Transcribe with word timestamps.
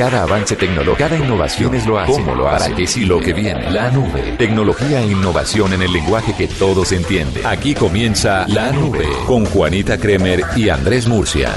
Cada 0.00 0.22
avance 0.22 0.56
tecnológico, 0.56 0.96
cada 0.96 1.18
innovación 1.18 1.74
es 1.74 1.86
lo 1.86 1.98
hace. 1.98 2.12
¿Cómo 2.12 2.34
lo 2.34 2.48
hace? 2.48 2.70
Para 2.70 2.74
que 2.74 2.86
sí 2.86 3.04
lo 3.04 3.20
que 3.20 3.34
viene. 3.34 3.70
La 3.70 3.90
nube. 3.90 4.34
Tecnología 4.38 5.02
e 5.02 5.08
innovación 5.08 5.74
en 5.74 5.82
el 5.82 5.92
lenguaje 5.92 6.32
que 6.32 6.48
todos 6.48 6.92
entienden. 6.92 7.44
Aquí 7.44 7.74
comienza 7.74 8.48
La 8.48 8.72
Nube 8.72 9.06
con 9.26 9.44
Juanita 9.44 9.98
Kremer 9.98 10.42
y 10.56 10.70
Andrés 10.70 11.06
Murcia. 11.06 11.54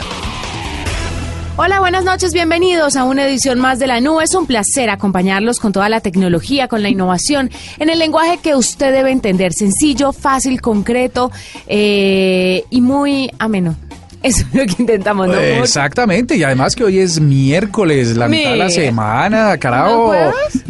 Hola, 1.56 1.80
buenas 1.80 2.04
noches, 2.04 2.34
bienvenidos 2.34 2.98
a 2.98 3.06
una 3.06 3.26
edición 3.26 3.60
más 3.60 3.80
de 3.80 3.88
la 3.88 4.02
nube. 4.02 4.26
Es 4.26 4.34
un 4.34 4.46
placer 4.46 4.90
acompañarlos 4.90 5.62
con 5.62 5.72
toda 5.72 5.88
la 5.88 6.02
tecnología, 6.02 6.68
con 6.68 6.82
la 6.82 6.90
innovación, 6.90 7.50
en 7.80 7.90
el 7.90 8.00
lenguaje 8.00 8.40
que 8.40 8.56
usted 8.56 8.92
debe 8.92 9.12
entender, 9.12 9.54
sencillo, 9.54 10.12
fácil, 10.12 10.60
concreto 10.60 11.32
eh, 11.68 12.66
y 12.70 12.82
muy 12.82 13.32
ameno. 13.40 13.78
Eso 14.24 14.46
es 14.52 14.54
lo 14.54 14.66
que 14.66 14.82
intentamos, 14.82 15.28
¿no? 15.28 15.34
Exactamente, 15.36 16.36
y 16.36 16.44
además 16.44 16.76
que 16.76 16.84
hoy 16.84 17.00
es 17.00 17.20
miércoles, 17.20 18.16
la 18.16 18.28
mitad 18.28 18.52
de 18.52 18.56
la 18.58 18.70
semana, 18.70 19.58
carajo. 19.58 20.14
¿No 20.14 20.30
es? 20.30 20.64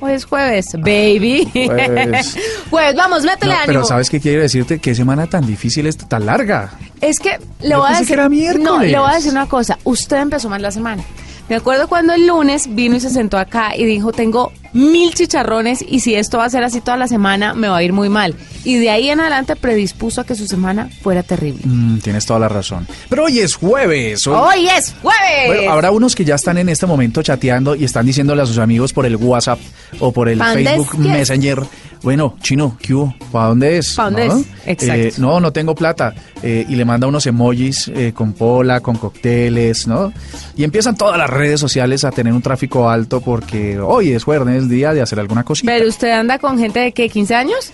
Hoy 0.00 0.12
es 0.12 0.24
jueves, 0.24 0.66
baby. 0.78 1.48
Jueves. 1.52 2.36
Jueves, 2.70 2.94
vamos, 2.96 3.22
métele 3.22 3.52
No, 3.52 3.58
ánimo. 3.58 3.66
pero 3.66 3.84
¿sabes 3.84 4.10
qué 4.10 4.20
quiero 4.20 4.42
decirte? 4.42 4.78
¿Qué 4.78 4.94
semana 4.94 5.26
tan 5.26 5.46
difícil 5.46 5.86
esta, 5.86 6.06
tan 6.08 6.26
larga? 6.26 6.72
Es 7.00 7.18
que 7.20 7.38
le 7.62 7.70
Yo 7.70 7.78
voy 7.78 7.88
a 7.88 7.90
decir. 7.92 8.06
que 8.08 8.12
era 8.14 8.28
miércoles. 8.28 8.64
No, 8.66 8.80
le 8.82 8.98
voy 8.98 9.10
a 9.10 9.14
decir 9.14 9.30
una 9.32 9.46
cosa. 9.46 9.78
Usted 9.84 10.18
empezó 10.18 10.48
mal 10.50 10.60
la 10.60 10.70
semana. 10.70 11.02
Me 11.48 11.56
acuerdo 11.56 11.88
cuando 11.88 12.14
el 12.14 12.26
lunes 12.26 12.74
vino 12.74 12.96
y 12.96 13.00
se 13.00 13.10
sentó 13.10 13.36
acá 13.38 13.76
y 13.76 13.84
dijo, 13.84 14.12
tengo 14.12 14.50
mil 14.72 15.12
chicharrones 15.14 15.84
y 15.86 16.00
si 16.00 16.14
esto 16.14 16.38
va 16.38 16.46
a 16.46 16.50
ser 16.50 16.64
así 16.64 16.80
toda 16.80 16.96
la 16.96 17.06
semana, 17.06 17.52
me 17.54 17.68
va 17.68 17.76
a 17.76 17.82
ir 17.82 17.92
muy 17.92 18.08
mal. 18.08 18.34
Y 18.64 18.76
de 18.78 18.88
ahí 18.90 19.10
en 19.10 19.20
adelante 19.20 19.54
predispuso 19.54 20.22
a 20.22 20.24
que 20.24 20.34
su 20.34 20.46
semana 20.46 20.88
fuera 21.02 21.22
terrible. 21.22 21.60
Mm, 21.64 21.98
tienes 21.98 22.24
toda 22.26 22.40
la 22.40 22.48
razón. 22.48 22.86
Pero 23.10 23.24
hoy 23.24 23.38
es 23.40 23.54
jueves. 23.56 24.26
hoy- 24.26 24.34
¡Hoy 24.36 24.68
es 24.68 24.94
jueves! 25.02 25.46
Bueno, 25.48 25.70
habrá 25.72 25.90
unos 25.90 26.14
que 26.14 26.24
ya 26.24 26.34
están 26.34 26.56
en 26.58 26.70
este 26.70 26.86
momento 26.86 27.22
chateando 27.22 27.74
y 27.74 27.84
están 27.84 28.06
diciéndole 28.06 28.40
a 28.42 28.46
sus 28.46 28.58
amigos 28.58 28.92
por 28.94 29.04
el 29.06 29.16
WhatsApp 29.16 29.60
o 30.00 30.12
por 30.12 30.28
el 30.30 30.38
¿Pa' 30.38 30.54
dónde 30.54 30.64
Facebook? 30.70 30.98
Messenger. 30.98 31.62
Bueno, 32.04 32.36
chino, 32.42 32.76
¿qué 32.82 32.92
hubo? 32.92 33.14
¿Para 33.32 33.48
dónde 33.48 33.78
es? 33.78 33.94
¿Pa' 33.94 34.04
dónde 34.04 34.28
¿No? 34.28 34.36
es? 34.36 34.46
Exacto. 34.66 34.92
Eh, 34.94 35.12
no, 35.16 35.40
no 35.40 35.54
tengo 35.54 35.74
plata. 35.74 36.14
Eh, 36.42 36.66
y 36.68 36.76
le 36.76 36.84
manda 36.84 37.06
unos 37.06 37.26
emojis 37.26 37.88
eh, 37.88 38.12
con 38.14 38.34
pola, 38.34 38.80
con 38.80 38.96
cócteles, 38.96 39.86
¿no? 39.86 40.12
Y 40.54 40.64
empiezan 40.64 40.96
todas 40.98 41.16
las 41.16 41.30
redes 41.30 41.58
sociales 41.58 42.04
a 42.04 42.10
tener 42.10 42.34
un 42.34 42.42
tráfico 42.42 42.90
alto 42.90 43.22
porque 43.22 43.80
hoy 43.80 44.10
es 44.10 44.22
jueves, 44.22 44.68
día 44.68 44.92
de 44.92 45.00
hacer 45.00 45.18
alguna 45.18 45.44
cosita. 45.44 45.72
Pero 45.72 45.88
usted 45.88 46.10
anda 46.10 46.38
con 46.38 46.58
gente 46.58 46.78
de 46.80 46.92
qué, 46.92 47.08
15 47.08 47.34
años? 47.34 47.72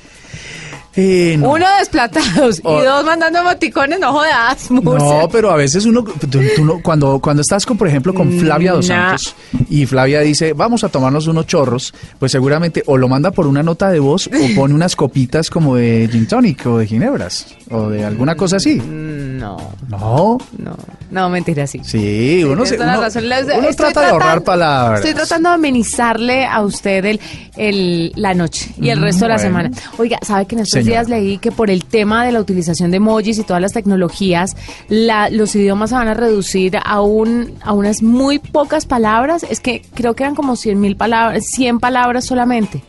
Eh, 0.97 1.37
no. 1.39 1.51
Uno 1.53 1.67
desplatados 1.79 2.61
Oh. 2.65 2.81
y 2.81 2.85
dos 2.85 3.05
mandando 3.05 3.39
emoticones, 3.39 4.01
no 4.01 4.13
jodas, 4.13 4.71
Murcia. 4.71 5.21
No, 5.21 5.29
pero 5.29 5.51
a 5.51 5.57
veces 5.57 5.85
uno, 5.87 6.03
tú- 6.03 6.41
tú 6.57 6.65
no- 6.65 6.81
cuando, 6.83 7.21
cuando 7.21 7.43
estás 7.43 7.65
con, 7.65 7.77
por 7.79 7.87
ejemplo, 7.87 8.13
con 8.13 8.33
Flavia 8.33 8.73
Dos 8.73 8.89
No. 8.89 8.95
Santos 8.95 9.35
y 9.69 9.87
Flavia 9.87 10.21
dice, 10.21 10.53
vamos 10.53 10.83
a 10.83 10.89
tomarnos 10.89 11.27
unos 11.29 11.47
chorros, 11.47 11.95
pues 12.19 12.33
seguramente 12.33 12.83
o 12.87 12.97
lo 12.97 13.07
manda 13.09 13.31
por 13.31 13.47
una 13.47 13.63
nota 13.63 13.89
de 13.91 14.01
voz 14.01 14.27
o 14.29 14.31
pone 14.57 14.75
unas 14.75 14.97
copitas 14.97 15.49
como 15.49 15.77
de 15.77 16.09
gin 16.11 16.27
tonic 16.27 16.67
o 16.67 16.79
de 16.79 16.87
ginebras 16.87 17.47
o 17.71 17.89
de 17.89 18.05
alguna 18.05 18.35
cosa 18.35 18.57
así. 18.57 18.77
No, 18.85 19.57
No, 19.89 20.39
no, 20.59 20.77
no, 21.11 21.31
mentira, 21.31 21.67
sí. 21.67 21.81
sí, 21.85 22.43
uno, 22.45 22.67
se, 22.67 22.75
uno- 22.77 23.01
razón. 23.01 23.25
Trata 23.77 24.01
de 24.03 24.07
ahorrar 24.09 24.43
palabras. 24.43 25.01
Estoy 25.01 25.15
tratando 25.15 25.49
de 25.51 25.55
amenizarle 25.55 26.45
a 26.47 26.63
usted 26.63 27.05
el, 27.05 27.21
el- 27.57 28.13
la 28.17 28.35
noche 28.35 28.71
y 28.81 28.89
el 28.91 28.99
Mm, 29.01 29.03
resto 29.05 29.25
de 29.25 29.29
la 29.29 29.35
bueno. 29.37 29.49
semana. 29.49 29.71
Oiga, 29.99 30.19
¿sabe 30.23 30.47
que 30.47 30.57
en 30.57 30.61
estos 30.63 30.80
Señora. 30.85 31.01
días 31.03 31.09
leí 31.09 31.39
que 31.39 31.51
por 31.53 31.71
el 31.71 31.85
tema 31.85 32.25
de 32.25 32.33
la 32.33 32.41
utilización 32.41 32.91
de 32.91 32.99
emojis 32.99 33.39
y 33.39 33.45
todas 33.45 33.61
las 33.63 33.73
tecnologías, 33.73 34.57
la- 34.89 35.31
los 35.31 35.55
idiomas 35.55 35.91
se 35.91 35.97
van 35.97 36.09
a 36.09 36.15
reducir 36.15 36.77
a, 36.85 37.01
un, 37.03 37.55
a 37.63 37.73
unas 37.73 38.03
muy 38.03 38.39
pocas 38.39 38.87
palabras? 38.87 39.45
Es 39.49 39.61
que 39.61 39.83
creo 39.95 40.15
que 40.15 40.23
eran 40.25 40.35
como 40.35 40.57
100 40.57 40.81
mil 40.81 40.97
palabras, 40.97 41.45
100 41.55 41.79
palabras 41.81 42.25
solamente. 42.27 42.83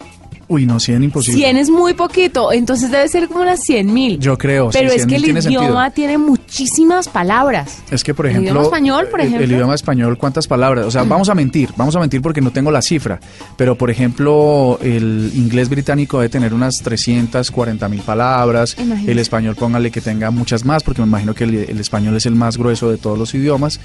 Uy, 0.52 0.66
no, 0.66 0.82
100 0.82 1.02
imposible. 1.04 1.40
100 1.40 1.58
es 1.58 1.70
muy 1.70 1.94
poquito, 1.94 2.52
entonces 2.52 2.92
debe 2.92 3.08
ser 3.08 3.30
como 3.30 3.42
unas 3.42 3.62
100 3.64 3.94
mil. 3.94 4.20
Yo 4.20 4.38
creo, 4.38 4.70
sí, 4.70 4.80
Pero 4.82 4.92
es 4.92 5.06
100.000 5.06 5.10
que 5.10 5.16
el 5.16 5.24
tiene 5.24 5.40
idioma 5.40 5.86
sentido. 5.86 5.92
tiene 5.96 6.18
muchísimas 6.18 7.08
palabras. 7.08 7.78
Es 7.90 8.04
que, 8.04 8.14
por 8.14 8.26
¿El 8.26 8.32
ejemplo. 8.32 8.52
idioma 8.52 8.66
español, 8.66 9.08
por 9.10 9.22
el- 9.22 9.28
El, 9.28 9.34
ejemplo? 9.36 9.48
Mm. 9.48 9.58
idioma 9.58 9.76
español, 9.76 10.18
¿cuántas 10.18 10.48
palabras? 10.48 10.86
O 10.86 10.92
sea, 10.92 11.04
vamos 11.04 11.30
a 11.30 11.36
mentir, 11.36 11.70
vamos 11.78 11.96
a 11.96 12.00
mentir 12.02 12.22
porque 12.22 12.42
no 12.42 12.52
tengo 12.52 12.70
la 12.70 12.82
cifra. 12.82 13.20
Pero, 13.56 13.78
por 13.78 13.90
ejemplo, 13.90 14.78
el 14.82 15.32
inglés 15.36 15.70
británico 15.70 16.18
debe 16.20 16.28
tener 16.30 16.54
unas 16.54 16.76
340 16.84 17.88
mil 17.88 18.02
palabras. 18.02 18.76
El 19.08 19.20
español, 19.20 19.56
póngale 19.56 19.90
que 19.90 20.02
tenga 20.02 20.32
muchas 20.32 20.66
más, 20.66 20.84
porque 20.84 21.02
me 21.02 21.08
imagino 21.08 21.34
que 21.34 21.46
el, 21.46 21.56
el 21.56 21.80
español 21.80 22.18
es 22.18 22.26
el 22.26 22.36
más 22.36 22.58
grueso 22.58 22.92
de 22.92 22.98
todos 22.98 23.18
los 23.18 23.34
idiomas. 23.34 23.80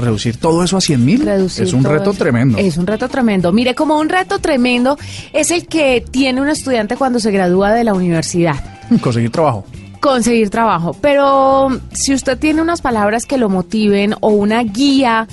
Reducir 0.00 0.36
todo 0.36 0.64
eso 0.64 0.76
a 0.76 0.80
100 0.80 1.04
mil 1.04 1.28
es 1.28 1.72
un 1.72 1.84
reto 1.84 2.10
eso. 2.10 2.18
tremendo. 2.18 2.58
Es 2.58 2.76
un 2.76 2.86
reto 2.86 3.08
tremendo. 3.08 3.52
Mire, 3.52 3.74
como 3.74 3.98
un 3.98 4.08
reto 4.08 4.38
tremendo 4.38 4.98
es 5.32 5.50
el 5.50 5.66
que 5.66 6.04
tiene 6.10 6.40
un 6.40 6.48
estudiante 6.48 6.96
cuando 6.96 7.20
se 7.20 7.30
gradúa 7.30 7.72
de 7.72 7.84
la 7.84 7.94
universidad. 7.94 8.56
Conseguir 9.00 9.30
trabajo. 9.30 9.64
Conseguir 10.00 10.48
trabajo. 10.48 10.96
Pero 11.00 11.68
si 11.92 12.14
usted 12.14 12.38
tiene 12.38 12.62
unas 12.62 12.80
palabras 12.80 13.26
que 13.26 13.36
lo 13.36 13.50
motiven 13.50 14.14
o 14.20 14.28
una 14.30 14.62
guía 14.62 15.28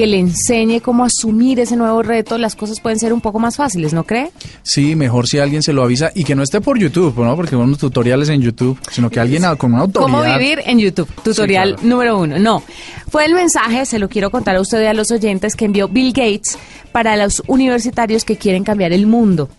que 0.00 0.06
le 0.06 0.18
enseñe 0.18 0.80
cómo 0.80 1.04
asumir 1.04 1.60
ese 1.60 1.76
nuevo 1.76 2.02
reto, 2.02 2.38
las 2.38 2.56
cosas 2.56 2.80
pueden 2.80 2.98
ser 2.98 3.12
un 3.12 3.20
poco 3.20 3.38
más 3.38 3.56
fáciles, 3.56 3.92
¿no 3.92 4.04
cree? 4.04 4.30
Sí, 4.62 4.96
mejor 4.96 5.28
si 5.28 5.38
alguien 5.38 5.62
se 5.62 5.74
lo 5.74 5.82
avisa 5.82 6.10
y 6.14 6.24
que 6.24 6.34
no 6.34 6.42
esté 6.42 6.62
por 6.62 6.78
YouTube, 6.78 7.14
¿no? 7.18 7.36
Porque 7.36 7.54
unos 7.54 7.76
tutoriales 7.76 8.30
en 8.30 8.40
YouTube, 8.40 8.78
sino 8.90 9.10
que 9.10 9.20
alguien 9.20 9.42
con 9.58 9.74
una 9.74 9.82
autoridad. 9.82 10.10
¿Cómo 10.10 10.38
vivir 10.38 10.62
en 10.64 10.78
YouTube? 10.78 11.06
Tutorial 11.22 11.74
claro. 11.74 11.86
número 11.86 12.18
uno. 12.18 12.38
No, 12.38 12.62
fue 13.10 13.26
el 13.26 13.34
mensaje, 13.34 13.84
se 13.84 13.98
lo 13.98 14.08
quiero 14.08 14.30
contar 14.30 14.56
a 14.56 14.62
usted 14.62 14.82
y 14.82 14.86
a 14.86 14.94
los 14.94 15.10
oyentes, 15.10 15.54
que 15.54 15.66
envió 15.66 15.86
Bill 15.86 16.14
Gates 16.14 16.56
para 16.92 17.14
los 17.18 17.42
universitarios 17.46 18.24
que 18.24 18.38
quieren 18.38 18.64
cambiar 18.64 18.94
el 18.94 19.06
mundo. 19.06 19.50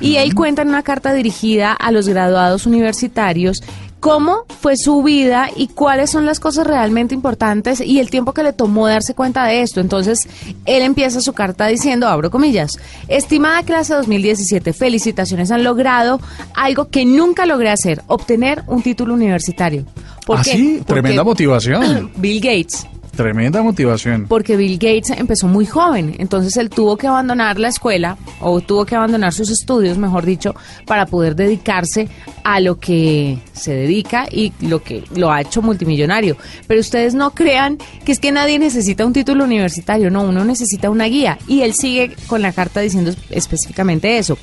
Y 0.00 0.16
él 0.18 0.32
cuenta 0.36 0.62
en 0.62 0.68
una 0.68 0.84
carta 0.84 1.12
dirigida 1.12 1.72
a 1.72 1.90
los 1.90 2.08
graduados 2.08 2.66
universitarios 2.66 3.62
cómo 4.00 4.44
fue 4.60 4.76
su 4.76 5.02
vida 5.02 5.48
y 5.54 5.68
cuáles 5.68 6.10
son 6.10 6.24
las 6.26 6.40
cosas 6.40 6.66
realmente 6.66 7.14
importantes 7.14 7.80
y 7.80 7.98
el 8.00 8.10
tiempo 8.10 8.32
que 8.32 8.42
le 8.42 8.52
tomó 8.52 8.86
darse 8.86 9.14
cuenta 9.14 9.44
de 9.44 9.62
esto. 9.62 9.80
Entonces, 9.80 10.28
él 10.66 10.82
empieza 10.82 11.20
su 11.20 11.32
carta 11.32 11.66
diciendo, 11.66 12.06
abro 12.08 12.30
comillas, 12.30 12.78
estimada 13.08 13.62
clase 13.62 13.94
2017, 13.94 14.72
felicitaciones, 14.72 15.50
han 15.50 15.64
logrado 15.64 16.20
algo 16.54 16.88
que 16.88 17.04
nunca 17.04 17.46
logré 17.46 17.70
hacer, 17.70 18.02
obtener 18.06 18.62
un 18.66 18.82
título 18.82 19.14
universitario. 19.14 19.84
¿Por 20.26 20.38
Ah, 20.38 20.42
qué? 20.44 20.50
sí, 20.52 20.74
Porque 20.78 21.00
tremenda 21.00 21.24
motivación. 21.24 22.12
Bill 22.16 22.40
Gates 22.40 22.86
Tremenda 23.18 23.64
motivación. 23.64 24.26
porque 24.28 24.56
Bill 24.56 24.78
Gates 24.78 25.10
empezó 25.10 25.48
muy 25.48 25.66
joven, 25.66 26.14
entonces 26.20 26.56
él 26.56 26.70
tuvo 26.70 26.96
que 26.96 27.08
abandonar 27.08 27.58
la 27.58 27.66
escuela 27.66 28.16
o 28.40 28.60
tuvo 28.60 28.86
que 28.86 28.94
abandonar 28.94 29.32
sus 29.32 29.50
estudios, 29.50 29.98
mejor 29.98 30.24
dicho, 30.24 30.54
para 30.86 31.04
poder 31.04 31.34
dedicarse 31.34 32.08
a 32.44 32.60
lo 32.60 32.78
que 32.78 33.40
se 33.54 33.74
dedica 33.74 34.28
y 34.30 34.52
lo 34.60 34.84
que 34.84 35.02
lo 35.16 35.32
ha 35.32 35.40
hecho 35.40 35.62
multimillonario. 35.62 36.36
Pero 36.68 36.78
ustedes 36.78 37.14
no 37.14 37.32
crean 37.32 37.78
que 38.04 38.12
es 38.12 38.20
que 38.20 38.30
nadie 38.30 38.60
necesita 38.60 39.04
un 39.04 39.12
título 39.12 39.42
universitario, 39.42 40.12
no, 40.12 40.22
uno 40.22 40.44
necesita 40.44 40.88
una 40.88 41.06
guía 41.06 41.38
y 41.48 41.62
él 41.62 41.74
sigue 41.74 42.14
con 42.28 42.40
la 42.40 42.52
carta 42.52 42.78
diciendo 42.78 43.12
específicamente 43.30 44.16
eso. 44.16 44.38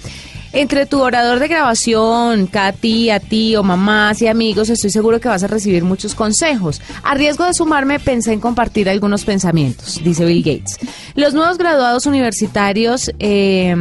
Entre 0.55 0.85
tu 0.85 1.01
orador 1.01 1.39
de 1.39 1.49
grabación, 1.49 2.47
cada 2.47 2.71
tía, 2.71 3.19
tío, 3.19 3.61
mamás 3.61 4.21
y 4.21 4.27
amigos, 4.27 4.69
estoy 4.69 4.89
seguro 4.89 5.19
que 5.19 5.27
vas 5.27 5.43
a 5.43 5.47
recibir 5.47 5.83
muchos 5.83 6.15
consejos. 6.15 6.81
A 7.03 7.13
riesgo 7.13 7.43
de 7.43 7.53
sumarme, 7.53 7.99
pensé 7.99 8.31
en 8.31 8.39
compartir 8.39 8.87
algunos 8.87 9.25
pensamientos, 9.25 9.99
dice 10.01 10.23
Bill 10.23 10.43
Gates. 10.43 10.79
Los 11.13 11.33
nuevos 11.33 11.57
graduados 11.57 12.05
universitarios 12.05 13.11
eh, 13.19 13.75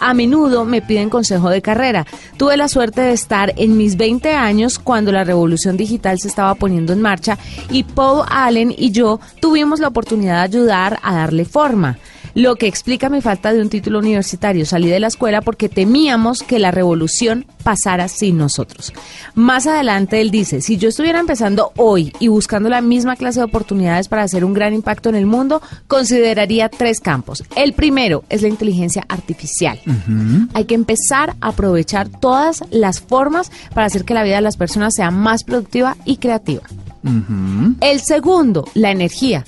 a 0.00 0.12
menudo 0.12 0.66
me 0.66 0.82
piden 0.82 1.08
consejo 1.08 1.48
de 1.48 1.62
carrera. 1.62 2.06
Tuve 2.36 2.58
la 2.58 2.68
suerte 2.68 3.00
de 3.00 3.12
estar 3.12 3.54
en 3.56 3.78
mis 3.78 3.96
20 3.96 4.34
años 4.34 4.78
cuando 4.78 5.12
la 5.12 5.24
revolución 5.24 5.78
digital 5.78 6.18
se 6.18 6.28
estaba 6.28 6.56
poniendo 6.56 6.92
en 6.92 7.00
marcha 7.00 7.38
y 7.70 7.84
Paul 7.84 8.26
Allen 8.28 8.74
y 8.76 8.90
yo 8.90 9.18
tuvimos 9.40 9.80
la 9.80 9.88
oportunidad 9.88 10.36
de 10.50 10.58
ayudar 10.58 10.98
a 11.02 11.14
darle 11.14 11.46
forma. 11.46 11.96
Lo 12.38 12.54
que 12.54 12.68
explica 12.68 13.08
mi 13.08 13.20
falta 13.20 13.52
de 13.52 13.60
un 13.60 13.68
título 13.68 13.98
universitario. 13.98 14.64
Salí 14.64 14.86
de 14.88 15.00
la 15.00 15.08
escuela 15.08 15.40
porque 15.40 15.68
temíamos 15.68 16.44
que 16.44 16.60
la 16.60 16.70
revolución 16.70 17.46
pasara 17.64 18.06
sin 18.06 18.38
nosotros. 18.38 18.92
Más 19.34 19.66
adelante 19.66 20.20
él 20.20 20.30
dice, 20.30 20.60
si 20.60 20.76
yo 20.76 20.90
estuviera 20.90 21.18
empezando 21.18 21.72
hoy 21.74 22.12
y 22.20 22.28
buscando 22.28 22.68
la 22.68 22.80
misma 22.80 23.16
clase 23.16 23.40
de 23.40 23.46
oportunidades 23.46 24.06
para 24.06 24.22
hacer 24.22 24.44
un 24.44 24.54
gran 24.54 24.72
impacto 24.72 25.08
en 25.08 25.16
el 25.16 25.26
mundo, 25.26 25.60
consideraría 25.88 26.68
tres 26.68 27.00
campos. 27.00 27.42
El 27.56 27.72
primero 27.72 28.22
es 28.28 28.42
la 28.42 28.48
inteligencia 28.48 29.04
artificial. 29.08 29.80
Hay 30.54 30.64
que 30.66 30.76
empezar 30.76 31.34
a 31.40 31.48
aprovechar 31.48 32.08
todas 32.08 32.62
las 32.70 33.00
formas 33.00 33.50
para 33.74 33.88
hacer 33.88 34.04
que 34.04 34.14
la 34.14 34.22
vida 34.22 34.36
de 34.36 34.42
las 34.42 34.56
personas 34.56 34.94
sea 34.94 35.10
más 35.10 35.42
productiva 35.42 35.96
y 36.04 36.18
creativa. 36.18 36.62
El 37.80 37.98
segundo, 37.98 38.64
la 38.74 38.92
energía. 38.92 39.44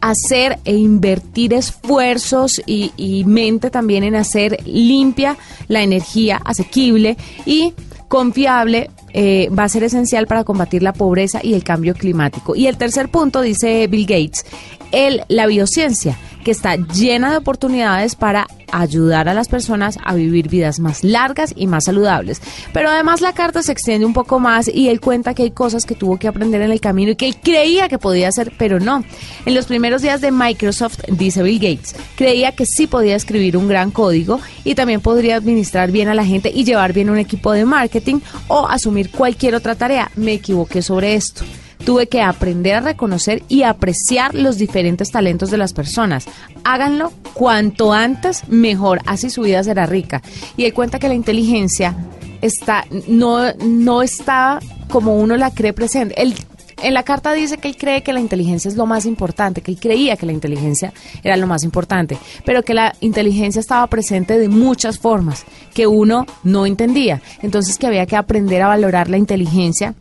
Hacer 0.00 0.58
e 0.64 0.76
invertir 0.76 1.52
esfuerzos 1.52 2.62
y, 2.66 3.24
mente 3.26 3.70
también 3.70 4.04
en 4.04 4.14
hacer 4.14 4.58
limpia 4.64 5.36
la 5.68 5.82
energía 5.82 6.40
asequible 6.44 7.16
y 7.44 7.74
confiable 8.08 8.90
eh, 9.12 9.48
va 9.56 9.64
a 9.64 9.68
ser 9.68 9.82
esencial 9.84 10.26
para 10.26 10.44
combatir 10.44 10.82
la 10.82 10.92
pobreza 10.92 11.40
y 11.42 11.54
el 11.54 11.64
cambio 11.64 11.94
climático. 11.94 12.54
Y 12.54 12.66
el 12.66 12.76
tercer 12.76 13.08
punto, 13.08 13.40
dice 13.40 13.86
Bill 13.86 14.06
Gates, 14.06 14.44
el, 14.92 15.22
la 15.28 15.46
biociencia 15.46 16.16
que 16.44 16.52
está 16.52 16.76
llena 16.76 17.32
de 17.32 17.38
oportunidades 17.38 18.14
para 18.14 18.46
ayudar 18.72 19.28
a 19.28 19.34
las 19.34 19.48
personas 19.48 19.98
a 20.04 20.14
vivir 20.14 20.48
vidas 20.48 20.80
más 20.80 21.04
largas 21.04 21.52
y 21.56 21.66
más 21.66 21.84
saludables. 21.84 22.40
Pero 22.72 22.88
además 22.88 23.20
la 23.20 23.32
carta 23.32 23.62
se 23.62 23.72
extiende 23.72 24.06
un 24.06 24.12
poco 24.12 24.38
más 24.40 24.68
y 24.68 24.88
él 24.88 25.00
cuenta 25.00 25.34
que 25.34 25.44
hay 25.44 25.50
cosas 25.50 25.86
que 25.86 25.94
tuvo 25.94 26.18
que 26.18 26.28
aprender 26.28 26.62
en 26.62 26.70
el 26.70 26.80
camino 26.80 27.12
y 27.12 27.16
que 27.16 27.26
él 27.26 27.36
creía 27.42 27.88
que 27.88 27.98
podía 27.98 28.28
hacer, 28.28 28.52
pero 28.58 28.80
no. 28.80 29.04
En 29.44 29.54
los 29.54 29.66
primeros 29.66 30.02
días 30.02 30.20
de 30.20 30.30
Microsoft, 30.30 31.00
dice 31.08 31.42
Bill 31.42 31.58
Gates, 31.58 31.94
creía 32.16 32.52
que 32.52 32.66
sí 32.66 32.86
podía 32.86 33.16
escribir 33.16 33.56
un 33.56 33.68
gran 33.68 33.90
código 33.90 34.40
y 34.64 34.74
también 34.74 35.00
podría 35.00 35.36
administrar 35.36 35.90
bien 35.90 36.08
a 36.08 36.14
la 36.14 36.24
gente 36.24 36.50
y 36.54 36.64
llevar 36.64 36.92
bien 36.92 37.10
un 37.10 37.18
equipo 37.18 37.52
de 37.52 37.64
marketing 37.64 38.20
o 38.48 38.66
asumir 38.66 39.10
cualquier 39.10 39.54
otra 39.54 39.74
tarea. 39.74 40.10
Me 40.16 40.34
equivoqué 40.34 40.82
sobre 40.82 41.14
esto 41.14 41.44
tuve 41.84 42.08
que 42.08 42.20
aprender 42.20 42.74
a 42.74 42.80
reconocer 42.80 43.42
y 43.48 43.62
apreciar 43.62 44.34
los 44.34 44.58
diferentes 44.58 45.10
talentos 45.10 45.50
de 45.50 45.58
las 45.58 45.72
personas. 45.72 46.26
Háganlo 46.64 47.12
cuanto 47.34 47.92
antes, 47.92 48.48
mejor, 48.48 49.00
así 49.06 49.30
su 49.30 49.42
vida 49.42 49.62
será 49.62 49.86
rica. 49.86 50.22
Y 50.56 50.64
él 50.64 50.74
cuenta 50.74 50.98
que 50.98 51.08
la 51.08 51.14
inteligencia 51.14 51.94
está, 52.40 52.84
no, 53.08 53.52
no 53.54 54.02
está 54.02 54.60
como 54.88 55.16
uno 55.16 55.36
la 55.36 55.50
cree 55.50 55.72
presente. 55.72 56.20
Él, 56.20 56.34
en 56.82 56.94
la 56.94 57.02
carta 57.04 57.32
dice 57.32 57.58
que 57.58 57.68
él 57.68 57.76
cree 57.76 58.02
que 58.02 58.12
la 58.12 58.20
inteligencia 58.20 58.68
es 58.68 58.76
lo 58.76 58.86
más 58.86 59.06
importante, 59.06 59.62
que 59.62 59.70
él 59.70 59.78
creía 59.80 60.16
que 60.16 60.26
la 60.26 60.32
inteligencia 60.32 60.92
era 61.22 61.36
lo 61.36 61.46
más 61.46 61.64
importante, 61.64 62.18
pero 62.44 62.62
que 62.62 62.74
la 62.74 62.94
inteligencia 63.00 63.60
estaba 63.60 63.86
presente 63.86 64.38
de 64.38 64.48
muchas 64.48 64.98
formas 64.98 65.44
que 65.74 65.86
uno 65.86 66.26
no 66.44 66.66
entendía. 66.66 67.22
Entonces 67.42 67.78
que 67.78 67.86
había 67.86 68.06
que 68.06 68.16
aprender 68.16 68.62
a 68.62 68.68
valorar 68.68 69.08
la 69.08 69.18
inteligencia 69.18 69.94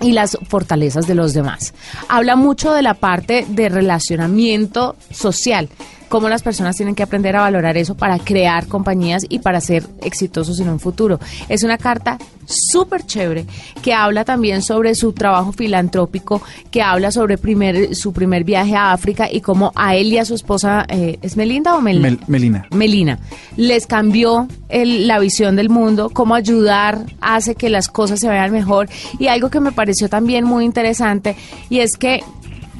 y 0.00 0.12
las 0.12 0.38
fortalezas 0.48 1.06
de 1.06 1.14
los 1.14 1.34
demás. 1.34 1.74
Habla 2.08 2.36
mucho 2.36 2.72
de 2.72 2.82
la 2.82 2.94
parte 2.94 3.46
de 3.48 3.68
relacionamiento 3.68 4.96
social 5.10 5.68
cómo 6.08 6.28
las 6.28 6.42
personas 6.42 6.76
tienen 6.76 6.94
que 6.94 7.02
aprender 7.02 7.36
a 7.36 7.40
valorar 7.40 7.76
eso 7.76 7.96
para 7.96 8.18
crear 8.18 8.66
compañías 8.66 9.24
y 9.28 9.38
para 9.40 9.60
ser 9.60 9.86
exitosos 10.02 10.60
en 10.60 10.68
un 10.68 10.80
futuro. 10.80 11.18
Es 11.48 11.62
una 11.62 11.78
carta 11.78 12.18
súper 12.46 13.04
chévere 13.06 13.46
que 13.82 13.94
habla 13.94 14.24
también 14.24 14.62
sobre 14.62 14.94
su 14.94 15.12
trabajo 15.12 15.52
filantrópico, 15.52 16.42
que 16.70 16.82
habla 16.82 17.10
sobre 17.10 17.38
primer, 17.38 17.94
su 17.94 18.12
primer 18.12 18.44
viaje 18.44 18.76
a 18.76 18.92
África 18.92 19.28
y 19.30 19.40
cómo 19.40 19.72
a 19.74 19.96
él 19.96 20.12
y 20.12 20.18
a 20.18 20.24
su 20.24 20.34
esposa, 20.34 20.84
eh, 20.88 21.18
¿es 21.22 21.36
Melinda 21.36 21.74
o 21.74 21.80
Melina? 21.80 22.18
Melina. 22.26 22.66
Melina, 22.70 23.18
les 23.56 23.86
cambió 23.86 24.48
la 24.70 25.18
visión 25.18 25.56
del 25.56 25.68
mundo, 25.68 26.10
cómo 26.10 26.34
ayudar 26.34 27.06
hace 27.20 27.54
que 27.54 27.70
las 27.70 27.88
cosas 27.88 28.20
se 28.20 28.28
vean 28.28 28.52
mejor 28.52 28.88
y 29.18 29.28
algo 29.28 29.50
que 29.50 29.60
me 29.60 29.72
pareció 29.72 30.08
también 30.08 30.44
muy 30.44 30.64
interesante 30.64 31.36
y 31.70 31.78
es 31.78 31.96
que 31.96 32.22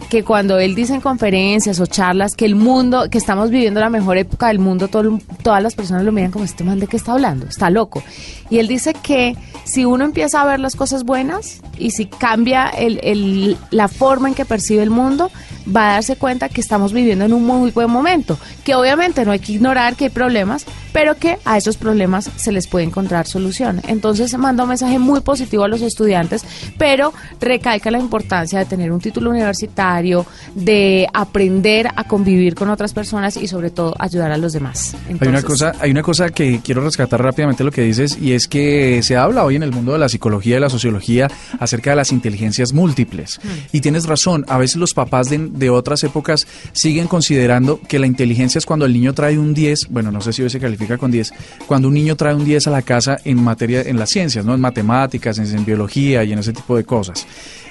que 0.08 0.22
cuando 0.22 0.58
él 0.58 0.74
dice 0.74 0.94
en 0.94 1.00
conferencias 1.00 1.80
o 1.80 1.86
charlas 1.86 2.36
que 2.36 2.44
el 2.44 2.54
mundo, 2.54 3.08
que 3.10 3.18
estamos 3.18 3.50
viviendo 3.50 3.80
la 3.80 3.90
mejor 3.90 4.16
época 4.16 4.48
del 4.48 4.58
mundo, 4.58 4.88
todas 4.88 5.62
las 5.62 5.74
personas 5.74 6.04
lo 6.04 6.12
miran 6.12 6.30
como 6.30 6.44
este 6.44 6.64
man 6.64 6.78
de 6.78 6.86
qué 6.86 6.96
está 6.96 7.12
hablando, 7.12 7.46
está 7.46 7.70
loco. 7.70 8.02
Y 8.50 8.58
él 8.58 8.68
dice 8.68 8.94
que 8.94 9.36
si 9.64 9.84
uno 9.84 10.04
empieza 10.04 10.42
a 10.42 10.46
ver 10.46 10.60
las 10.60 10.76
cosas 10.76 11.04
buenas 11.04 11.62
y 11.78 11.90
si 11.90 12.06
cambia 12.06 12.68
el, 12.68 13.56
la 13.70 13.88
forma 13.88 14.28
en 14.28 14.34
que 14.34 14.44
percibe 14.44 14.82
el 14.82 14.90
mundo, 14.90 15.30
va 15.74 15.90
a 15.90 15.92
darse 15.94 16.16
cuenta 16.16 16.48
que 16.48 16.60
estamos 16.60 16.92
viviendo 16.92 17.24
en 17.24 17.32
un 17.32 17.44
muy 17.44 17.70
buen 17.70 17.90
momento, 17.90 18.38
que 18.64 18.74
obviamente 18.74 19.24
no 19.24 19.32
hay 19.32 19.38
que 19.38 19.52
ignorar 19.52 19.96
que 19.96 20.04
hay 20.04 20.10
problemas, 20.10 20.66
pero 20.94 21.16
que 21.16 21.38
a 21.44 21.58
esos 21.58 21.76
problemas 21.76 22.30
se 22.36 22.52
les 22.52 22.68
puede 22.68 22.84
encontrar 22.84 23.26
solución. 23.26 23.80
Entonces 23.88 24.38
manda 24.38 24.62
un 24.62 24.68
mensaje 24.68 25.00
muy 25.00 25.22
positivo 25.22 25.64
a 25.64 25.68
los 25.68 25.82
estudiantes, 25.82 26.44
pero 26.78 27.12
recalca 27.40 27.90
la 27.90 27.98
importancia 27.98 28.60
de 28.60 28.64
tener 28.64 28.92
un 28.92 29.00
título 29.00 29.30
universitario, 29.30 30.24
de 30.54 31.08
aprender 31.12 31.88
a 31.96 32.04
convivir 32.04 32.54
con 32.54 32.70
otras 32.70 32.92
personas 32.92 33.36
y 33.36 33.48
sobre 33.48 33.70
todo 33.70 33.92
ayudar 33.98 34.30
a 34.30 34.36
los 34.36 34.52
demás. 34.52 34.96
hay 35.20 35.28
una 35.28 35.42
cosa, 35.42 35.72
hay 35.80 35.90
una 35.90 36.04
cosa 36.04 36.28
que 36.28 36.60
quiero 36.62 36.84
rescatar 36.84 37.20
rápidamente 37.20 37.64
lo 37.64 37.72
que 37.72 37.82
dices 37.82 38.16
y 38.20 38.30
es 38.30 38.46
que 38.46 39.02
se 39.02 39.16
habla 39.16 39.44
hoy 39.44 39.56
en 39.56 39.64
el 39.64 39.72
mundo 39.72 39.94
de 39.94 39.98
la 39.98 40.08
psicología 40.08 40.58
y 40.58 40.60
la 40.60 40.70
sociología 40.70 41.28
acerca 41.58 41.90
de 41.90 41.96
las 41.96 42.12
inteligencias 42.12 42.72
múltiples. 42.72 43.40
Mm. 43.42 43.48
Y 43.72 43.80
tienes 43.80 44.06
razón, 44.06 44.44
a 44.46 44.58
veces 44.58 44.76
los 44.76 44.94
papás 44.94 45.28
de, 45.28 45.38
de 45.38 45.70
otras 45.70 46.04
épocas 46.04 46.46
siguen 46.72 47.08
considerando 47.08 47.80
que 47.80 47.98
la 47.98 48.06
inteligencia 48.06 48.60
es 48.60 48.64
cuando 48.64 48.86
el 48.86 48.92
niño 48.92 49.12
trae 49.12 49.36
un 49.36 49.54
10, 49.54 49.88
bueno, 49.88 50.12
no 50.12 50.20
sé 50.20 50.32
si 50.32 50.42
hoy 50.42 50.50
se 50.50 50.60
califica 50.60 50.83
con 50.98 51.10
10, 51.10 51.32
cuando 51.66 51.88
un 51.88 51.94
niño 51.94 52.16
trae 52.16 52.34
un 52.34 52.44
10 52.44 52.66
a 52.68 52.70
la 52.70 52.82
casa 52.82 53.18
en 53.24 53.42
materia, 53.42 53.82
en 53.82 53.98
las 53.98 54.10
ciencias, 54.10 54.44
¿no? 54.44 54.54
En 54.54 54.60
matemáticas, 54.60 55.38
en 55.38 55.64
biología 55.64 56.24
y 56.24 56.32
en 56.32 56.38
ese 56.38 56.52
tipo 56.52 56.76
de 56.76 56.84
cosas. 56.84 57.26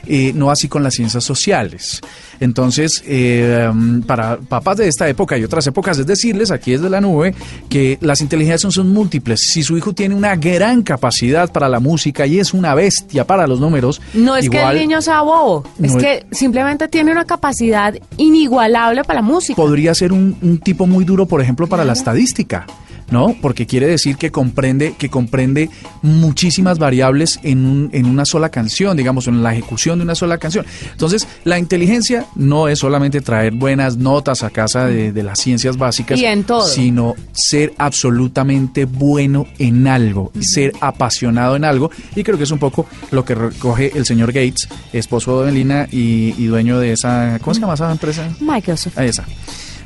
Eh, 0.05 0.33
no 0.35 0.51
así 0.51 0.67
con 0.67 0.83
las 0.83 0.95
ciencias 0.95 1.23
sociales. 1.23 2.01
Entonces, 2.41 3.01
eh, 3.07 3.71
para 4.05 4.37
papás 4.37 4.77
de 4.77 4.87
esta 4.89 5.07
época 5.07 5.37
y 5.37 5.45
otras 5.45 5.65
épocas, 5.67 5.97
es 5.97 6.05
decirles 6.05 6.51
aquí 6.51 6.71
desde 6.71 6.89
la 6.89 6.99
nube 6.99 7.33
que 7.69 7.97
las 8.01 8.19
inteligencias 8.19 8.73
son 8.73 8.89
múltiples. 8.89 9.39
Si 9.53 9.63
su 9.63 9.77
hijo 9.77 9.93
tiene 9.93 10.13
una 10.13 10.35
gran 10.35 10.83
capacidad 10.83 11.49
para 11.53 11.69
la 11.69 11.79
música 11.79 12.25
y 12.27 12.39
es 12.39 12.53
una 12.53 12.75
bestia 12.75 13.25
para 13.25 13.47
los 13.47 13.61
números, 13.61 14.01
no 14.13 14.35
es 14.35 14.49
que 14.49 14.61
el 14.61 14.77
niño 14.77 15.01
sea 15.01 15.21
bobo, 15.21 15.63
es 15.81 15.95
que 15.95 16.25
simplemente 16.31 16.89
tiene 16.89 17.11
una 17.11 17.23
capacidad 17.23 17.93
inigualable 18.17 19.03
para 19.03 19.21
la 19.21 19.25
música. 19.25 19.55
Podría 19.55 19.93
ser 19.95 20.11
un, 20.11 20.59
tipo 20.63 20.85
muy 20.85 21.05
duro, 21.05 21.25
por 21.25 21.41
ejemplo, 21.41 21.67
para 21.67 21.85
la 21.85 21.93
estadística. 21.93 22.65
¿No? 23.11 23.35
Porque 23.41 23.65
quiere 23.65 23.87
decir 23.87 24.17
que 24.17 24.31
comprende, 24.31 24.95
que 24.97 25.09
comprende 25.09 25.69
muchísimas 26.01 26.79
variables 26.79 27.39
en, 27.43 27.89
en 27.93 28.05
una 28.05 28.25
sola 28.25 28.49
canción, 28.49 28.97
digamos, 28.97 29.27
en 29.27 29.43
la 29.43 29.53
ejecución 29.53 29.99
de 29.99 30.03
una 30.03 30.15
sola 30.15 30.37
canción. 30.37 30.65
Entonces, 30.91 31.27
la 31.43 31.59
inteligencia 31.59 32.25
no 32.35 32.67
es 32.67 32.79
solamente 32.79 33.21
traer 33.21 33.53
buenas 33.53 33.97
notas 33.97 34.43
a 34.43 34.49
casa 34.49 34.87
de, 34.87 35.23
las 35.23 35.39
ciencias 35.39 35.77
básicas, 35.77 36.19
sino 36.67 37.15
ser 37.31 37.73
absolutamente 37.77 38.85
bueno 38.85 39.47
en 39.57 39.87
algo, 39.87 40.31
ser 40.41 40.73
apasionado 40.81 41.55
en 41.55 41.63
algo. 41.63 41.91
Y 42.15 42.23
creo 42.23 42.37
que 42.37 42.43
es 42.43 42.51
un 42.51 42.59
poco 42.59 42.85
lo 43.11 43.23
que 43.23 43.35
recoge 43.35 43.91
el 43.95 44.05
señor 44.05 44.33
Gates, 44.33 44.67
esposo 44.91 45.41
de 45.41 45.51
Melina 45.51 45.87
y, 45.91 46.35
y 46.37 46.45
dueño 46.47 46.79
de 46.79 46.91
esa, 46.91 47.39
¿cómo 47.41 47.53
se 47.53 47.61
llama 47.61 47.75
esa 47.75 47.91
empresa? 47.91 48.29
Microsoft. 48.39 48.97
Ahí 48.97 49.09
está. 49.09 49.25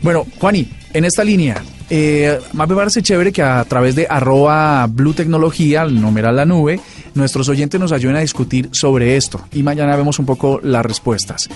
Bueno, 0.02 0.26
Juani, 0.40 0.70
en 0.94 1.06
esta 1.06 1.24
línea, 1.24 1.62
eh, 1.90 2.40
más 2.54 2.68
me 2.68 2.76
parece 2.76 3.02
chévere 3.02 3.32
que 3.32 3.42
a 3.42 3.64
través 3.66 3.96
de 3.96 4.08
arroba 4.10 4.88
Blue 4.88 5.14
Tecnología, 5.14 5.84
el 5.84 6.02
numeral 6.02 6.36
la 6.36 6.46
nube, 6.46 6.80
nuestros 7.14 7.48
oyentes 7.50 7.80
nos 7.80 7.92
ayuden 7.92 8.18
a 8.18 8.20
discutir 8.20 8.70
sobre 8.72 9.16
esto 9.16 9.42
y 9.54 9.64
mañana 9.64 9.96
vemos 9.96 10.20
un 10.20 10.26
poco 10.26 10.60
las 10.62 10.86
respuestas. 10.86 11.50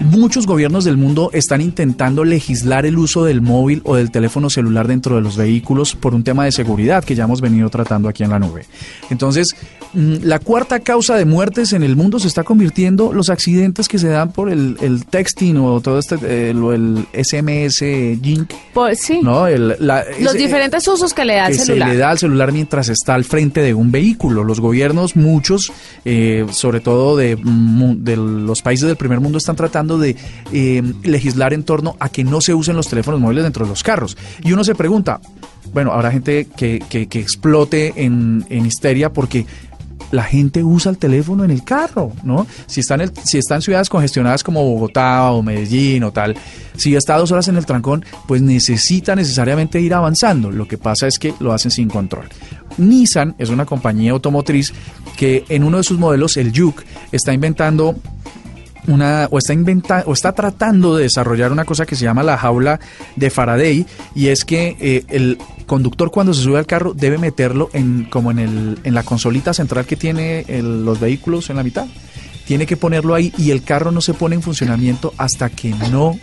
Muchos 0.00 0.46
gobiernos 0.46 0.84
del 0.84 0.96
mundo 0.96 1.30
están 1.32 1.60
intentando 1.60 2.24
legislar 2.24 2.84
el 2.84 2.98
uso 2.98 3.24
del 3.24 3.40
móvil 3.40 3.80
o 3.84 3.96
del 3.96 4.10
teléfono 4.10 4.50
celular 4.50 4.86
dentro 4.88 5.16
de 5.16 5.22
los 5.22 5.36
vehículos 5.36 5.94
por 5.94 6.14
un 6.14 6.22
tema 6.22 6.44
de 6.44 6.52
seguridad 6.52 7.02
que 7.02 7.14
ya 7.14 7.24
hemos 7.24 7.40
venido 7.40 7.70
tratando 7.70 8.08
aquí 8.08 8.22
en 8.22 8.30
la 8.30 8.38
nube. 8.38 8.66
Entonces, 9.08 9.56
mm, 9.94 10.16
la 10.22 10.38
cuarta 10.38 10.80
causa 10.80 11.16
de 11.16 11.24
muertes 11.24 11.72
en 11.72 11.82
el 11.82 11.96
mundo 11.96 12.18
se 12.18 12.28
está 12.28 12.44
convirtiendo 12.44 13.12
los 13.12 13.30
accidentes 13.30 13.88
que 13.88 13.98
se 13.98 14.08
dan 14.08 14.32
por 14.32 14.50
el, 14.50 14.76
texting 15.08 15.56
o 15.56 15.80
todo 15.80 15.98
este, 15.98 16.16
eh, 16.22 16.50
el, 16.50 17.06
SMS 17.12 17.78
Jink. 18.22 18.52
Pues 18.74 19.00
sí. 19.00 19.20
¿no? 19.22 19.46
los 19.48 20.34
diferentes 20.34 20.86
usos 20.86 21.14
que 21.14 21.24
le 21.24 21.36
da 21.36 21.46
al 21.46 21.54
celular. 21.54 21.88
Se 21.88 21.94
le 21.94 21.98
da 21.98 22.10
al 22.10 22.18
celular 22.18 22.52
mientras 22.52 22.88
está 22.88 23.14
al 23.14 23.24
frente 23.24 23.62
de 23.62 23.72
un 23.72 23.90
vehículo. 23.90 24.44
Los 24.44 24.60
gobiernos, 24.60 25.16
muchos, 25.16 25.72
eh, 26.04 26.44
sobre 26.50 26.80
todo 26.80 27.16
de, 27.16 27.36
mm, 27.36 28.04
de 28.04 28.16
los 28.16 28.60
países 28.60 28.86
del 28.86 28.96
primer 28.96 29.20
mundo, 29.20 29.38
están 29.38 29.56
tratando 29.56 29.85
de 29.86 30.16
eh, 30.52 30.82
legislar 31.02 31.52
en 31.52 31.62
torno 31.62 31.96
a 32.00 32.08
que 32.08 32.24
no 32.24 32.40
se 32.40 32.54
usen 32.54 32.76
los 32.76 32.88
teléfonos 32.88 33.20
móviles 33.20 33.44
dentro 33.44 33.64
de 33.64 33.70
los 33.70 33.82
carros. 33.82 34.16
Y 34.42 34.52
uno 34.52 34.64
se 34.64 34.74
pregunta, 34.74 35.20
bueno, 35.72 35.92
habrá 35.92 36.10
gente 36.10 36.46
que, 36.56 36.82
explote 36.92 37.92
en, 38.04 38.44
en 38.50 38.66
histeria 38.66 39.12
porque 39.12 39.46
la 40.10 40.22
gente 40.22 40.62
usa 40.62 40.90
el 40.90 40.98
teléfono 40.98 41.44
en 41.44 41.50
el 41.50 41.64
carro, 41.64 42.12
¿no? 42.22 42.46
Si 42.66 42.80
están 42.80 43.00
en, 43.00 43.12
si 43.24 43.38
está 43.38 43.56
en 43.56 43.62
ciudades 43.62 43.88
congestionadas 43.88 44.42
como 44.42 44.62
Bogotá 44.64 45.30
o 45.32 45.42
Medellín 45.42 46.04
o 46.04 46.12
tal, 46.12 46.36
si 46.76 46.94
está 46.94 47.16
dos 47.16 47.32
horas 47.32 47.48
en 47.48 47.56
el 47.56 47.66
trancón, 47.66 48.04
pues 48.26 48.42
necesita 48.42 49.16
necesariamente 49.16 49.80
ir 49.80 49.94
avanzando. 49.94 50.50
Lo 50.50 50.68
que 50.68 50.78
pasa 50.78 51.06
es 51.06 51.18
que 51.18 51.34
lo 51.40 51.52
hacen 51.52 51.70
sin 51.70 51.88
control. 51.88 52.28
Nissan 52.78 53.34
es 53.38 53.48
una 53.48 53.66
compañía 53.66 54.12
automotriz 54.12 54.72
que 55.16 55.44
en 55.48 55.64
uno 55.64 55.78
de 55.78 55.84
sus 55.84 55.98
modelos, 55.98 56.36
el 56.36 56.56
Juke, 56.56 56.84
está 57.12 57.32
inventando 57.32 57.96
una 58.86 59.28
o 59.30 59.38
está 59.38 59.52
inventa, 59.52 60.02
o 60.06 60.12
está 60.12 60.32
tratando 60.32 60.96
de 60.96 61.04
desarrollar 61.04 61.52
una 61.52 61.64
cosa 61.64 61.86
que 61.86 61.96
se 61.96 62.04
llama 62.04 62.22
la 62.22 62.38
jaula 62.38 62.80
de 63.16 63.30
Faraday 63.30 63.86
y 64.14 64.28
es 64.28 64.44
que 64.44 64.76
eh, 64.80 65.04
el 65.08 65.38
conductor 65.66 66.10
cuando 66.10 66.34
se 66.34 66.42
sube 66.42 66.58
al 66.58 66.66
carro 66.66 66.94
debe 66.94 67.18
meterlo 67.18 67.70
en 67.72 68.04
como 68.04 68.30
en 68.30 68.38
el 68.38 68.78
en 68.84 68.94
la 68.94 69.02
consolita 69.02 69.52
central 69.52 69.86
que 69.86 69.96
tiene 69.96 70.44
los 70.62 71.00
vehículos 71.00 71.50
en 71.50 71.56
la 71.56 71.62
mitad. 71.62 71.86
Tiene 72.46 72.66
que 72.66 72.76
ponerlo 72.76 73.14
ahí 73.14 73.32
y 73.38 73.50
el 73.50 73.64
carro 73.64 73.90
no 73.90 74.00
se 74.00 74.14
pone 74.14 74.36
en 74.36 74.42
funcionamiento 74.42 75.12
hasta 75.16 75.50
que 75.50 75.70
no 75.90 76.16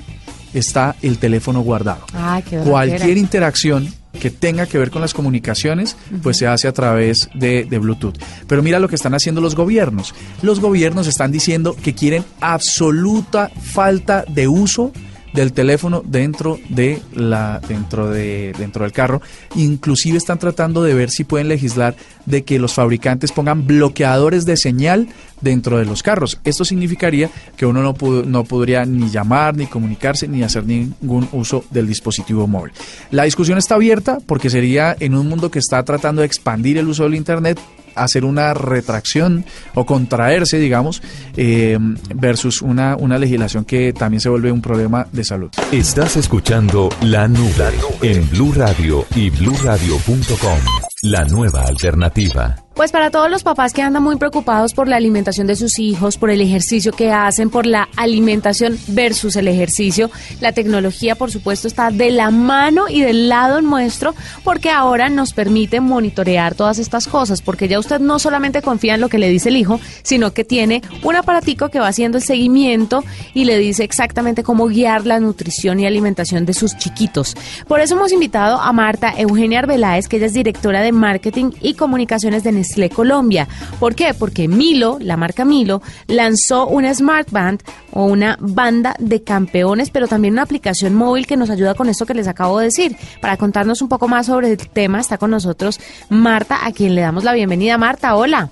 está 0.53 0.95
el 1.01 1.17
teléfono 1.17 1.61
guardado. 1.61 2.05
Ah, 2.13 2.41
Cualquier 2.63 3.17
interacción 3.17 3.89
que 4.19 4.29
tenga 4.29 4.65
que 4.65 4.77
ver 4.77 4.91
con 4.91 5.01
las 5.01 5.13
comunicaciones, 5.13 5.97
pues 6.21 6.37
se 6.37 6.47
hace 6.47 6.67
a 6.67 6.73
través 6.73 7.29
de, 7.33 7.65
de 7.65 7.77
Bluetooth. 7.79 8.17
Pero 8.47 8.63
mira 8.63 8.79
lo 8.79 8.87
que 8.87 8.95
están 8.95 9.13
haciendo 9.13 9.41
los 9.41 9.55
gobiernos. 9.55 10.13
Los 10.41 10.59
gobiernos 10.59 11.07
están 11.07 11.31
diciendo 11.31 11.75
que 11.81 11.95
quieren 11.95 12.23
absoluta 12.39 13.49
falta 13.49 14.25
de 14.27 14.47
uso 14.47 14.91
del 15.33 15.53
teléfono 15.53 16.03
dentro 16.05 16.59
de 16.69 17.01
la 17.13 17.59
dentro 17.67 18.09
de 18.09 18.53
dentro 18.57 18.83
del 18.83 18.91
carro. 18.91 19.21
Inclusive 19.55 20.17
están 20.17 20.39
tratando 20.39 20.83
de 20.83 20.93
ver 20.93 21.09
si 21.09 21.23
pueden 21.23 21.47
legislar 21.47 21.95
de 22.25 22.43
que 22.43 22.59
los 22.59 22.73
fabricantes 22.73 23.31
pongan 23.31 23.67
bloqueadores 23.67 24.45
de 24.45 24.57
señal 24.57 25.07
dentro 25.41 25.77
de 25.77 25.85
los 25.85 26.03
carros. 26.03 26.39
Esto 26.43 26.63
significaría 26.65 27.29
que 27.57 27.65
uno 27.65 27.81
no 27.81 27.93
no 28.25 28.43
podría 28.43 28.85
ni 28.85 29.09
llamar 29.09 29.55
ni 29.55 29.65
comunicarse 29.65 30.27
ni 30.27 30.43
hacer 30.43 30.65
ningún 30.65 31.27
uso 31.31 31.65
del 31.71 31.87
dispositivo 31.87 32.47
móvil. 32.47 32.71
La 33.11 33.23
discusión 33.23 33.57
está 33.57 33.75
abierta 33.75 34.19
porque 34.25 34.49
sería 34.49 34.95
en 34.99 35.15
un 35.15 35.27
mundo 35.27 35.51
que 35.51 35.59
está 35.59 35.83
tratando 35.83 36.21
de 36.21 36.27
expandir 36.27 36.77
el 36.77 36.87
uso 36.87 37.03
del 37.03 37.15
internet 37.15 37.59
hacer 37.95 38.25
una 38.25 38.53
retracción 38.53 39.45
o 39.73 39.85
contraerse, 39.85 40.59
digamos, 40.59 41.01
eh, 41.35 41.77
versus 42.15 42.61
una, 42.61 42.95
una 42.95 43.17
legislación 43.17 43.65
que 43.65 43.93
también 43.93 44.21
se 44.21 44.29
vuelve 44.29 44.51
un 44.51 44.61
problema 44.61 45.07
de 45.11 45.23
salud. 45.23 45.49
Estás 45.71 46.17
escuchando 46.17 46.89
La 47.01 47.27
Nube, 47.27 47.73
en 48.01 48.29
Blue 48.29 48.53
Radio 48.53 49.05
y 49.15 49.29
bluradio.com, 49.29 50.59
la 51.03 51.25
nueva 51.25 51.63
alternativa. 51.63 52.62
Pues 52.75 52.91
para 52.91 53.11
todos 53.11 53.29
los 53.29 53.43
papás 53.43 53.71
que 53.71 53.83
andan 53.83 54.01
muy 54.01 54.15
preocupados 54.15 54.73
por 54.73 54.87
la 54.87 54.95
alimentación 54.95 55.45
de 55.45 55.55
sus 55.55 55.77
hijos, 55.77 56.17
por 56.17 56.31
el 56.31 56.41
ejercicio 56.41 56.91
que 56.91 57.11
hacen, 57.11 57.51
por 57.51 57.67
la 57.67 57.87
alimentación 57.95 58.79
versus 58.87 59.35
el 59.35 59.47
ejercicio, 59.47 60.09
la 60.41 60.53
tecnología 60.53 61.13
por 61.13 61.29
supuesto 61.29 61.67
está 61.67 61.91
de 61.91 62.09
la 62.09 62.31
mano 62.31 62.89
y 62.89 63.01
del 63.01 63.29
lado 63.29 63.61
nuestro 63.61 64.15
porque 64.43 64.71
ahora 64.71 65.09
nos 65.09 65.33
permite 65.33 65.81
monitorear 65.81 66.55
todas 66.55 66.79
estas 66.79 67.05
cosas, 67.07 67.43
porque 67.43 67.67
ya 67.67 67.77
usted 67.77 67.99
no 67.99 68.17
solamente 68.17 68.63
confía 68.63 68.95
en 68.95 69.01
lo 69.01 69.09
que 69.09 69.19
le 69.19 69.29
dice 69.29 69.49
el 69.49 69.57
hijo, 69.57 69.79
sino 70.01 70.33
que 70.33 70.43
tiene 70.43 70.81
un 71.03 71.15
aparatico 71.15 71.69
que 71.69 71.79
va 71.79 71.89
haciendo 71.89 72.17
el 72.17 72.23
seguimiento 72.23 73.03
y 73.35 73.45
le 73.45 73.59
dice 73.59 73.83
exactamente 73.83 74.41
cómo 74.41 74.65
guiar 74.65 75.05
la 75.05 75.19
nutrición 75.19 75.79
y 75.79 75.85
alimentación 75.85 76.47
de 76.47 76.55
sus 76.55 76.75
chiquitos. 76.75 77.35
Por 77.67 77.81
eso 77.81 77.93
hemos 77.93 78.11
invitado 78.11 78.59
a 78.59 78.73
Marta 78.73 79.13
Eugenia 79.15 79.59
Arbeláez, 79.59 80.07
que 80.07 80.17
ella 80.17 80.25
es 80.25 80.33
directora 80.33 80.81
de 80.81 80.91
marketing 80.91 81.51
y 81.61 81.75
comunicaciones 81.75 82.43
de 82.43 82.62
Nestlé 82.63 82.89
Colombia. 82.89 83.47
¿Por 83.77 83.93
qué? 83.93 84.13
Porque 84.13 84.47
Milo, 84.47 84.97
la 85.01 85.17
marca 85.17 85.43
Milo, 85.43 85.81
lanzó 86.07 86.67
una 86.67 86.93
Smart 86.93 87.29
Band 87.29 87.61
o 87.91 88.05
una 88.05 88.37
banda 88.39 88.95
de 88.99 89.21
campeones, 89.21 89.89
pero 89.89 90.07
también 90.07 90.33
una 90.33 90.43
aplicación 90.43 90.95
móvil 90.95 91.27
que 91.27 91.35
nos 91.35 91.49
ayuda 91.49 91.75
con 91.75 91.89
esto 91.89 92.05
que 92.05 92.13
les 92.13 92.29
acabo 92.29 92.59
de 92.59 92.65
decir. 92.65 92.95
Para 93.19 93.35
contarnos 93.35 93.81
un 93.81 93.89
poco 93.89 94.07
más 94.07 94.27
sobre 94.27 94.49
el 94.49 94.57
tema 94.69 95.01
está 95.01 95.17
con 95.17 95.31
nosotros 95.31 95.79
Marta, 96.09 96.65
a 96.65 96.71
quien 96.71 96.95
le 96.95 97.01
damos 97.01 97.25
la 97.25 97.33
bienvenida. 97.33 97.77
Marta, 97.77 98.15
hola. 98.15 98.49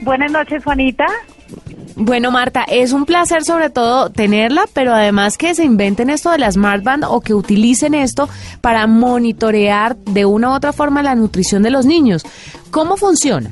Buenas 0.00 0.30
noches, 0.30 0.62
Juanita. 0.62 1.06
Bueno, 1.96 2.32
Marta, 2.32 2.64
es 2.66 2.92
un 2.92 3.06
placer 3.06 3.44
sobre 3.44 3.70
todo 3.70 4.10
tenerla, 4.10 4.64
pero 4.72 4.92
además 4.92 5.38
que 5.38 5.54
se 5.54 5.64
inventen 5.64 6.10
esto 6.10 6.30
de 6.30 6.38
la 6.38 6.50
Smart 6.50 6.82
Band 6.82 7.04
o 7.04 7.20
que 7.20 7.34
utilicen 7.34 7.94
esto 7.94 8.28
para 8.60 8.86
monitorear 8.88 9.96
de 9.96 10.24
una 10.24 10.50
u 10.50 10.54
otra 10.54 10.72
forma 10.72 11.02
la 11.02 11.14
nutrición 11.14 11.62
de 11.62 11.70
los 11.70 11.86
niños. 11.86 12.24
¿Cómo 12.72 12.96
funciona? 12.96 13.50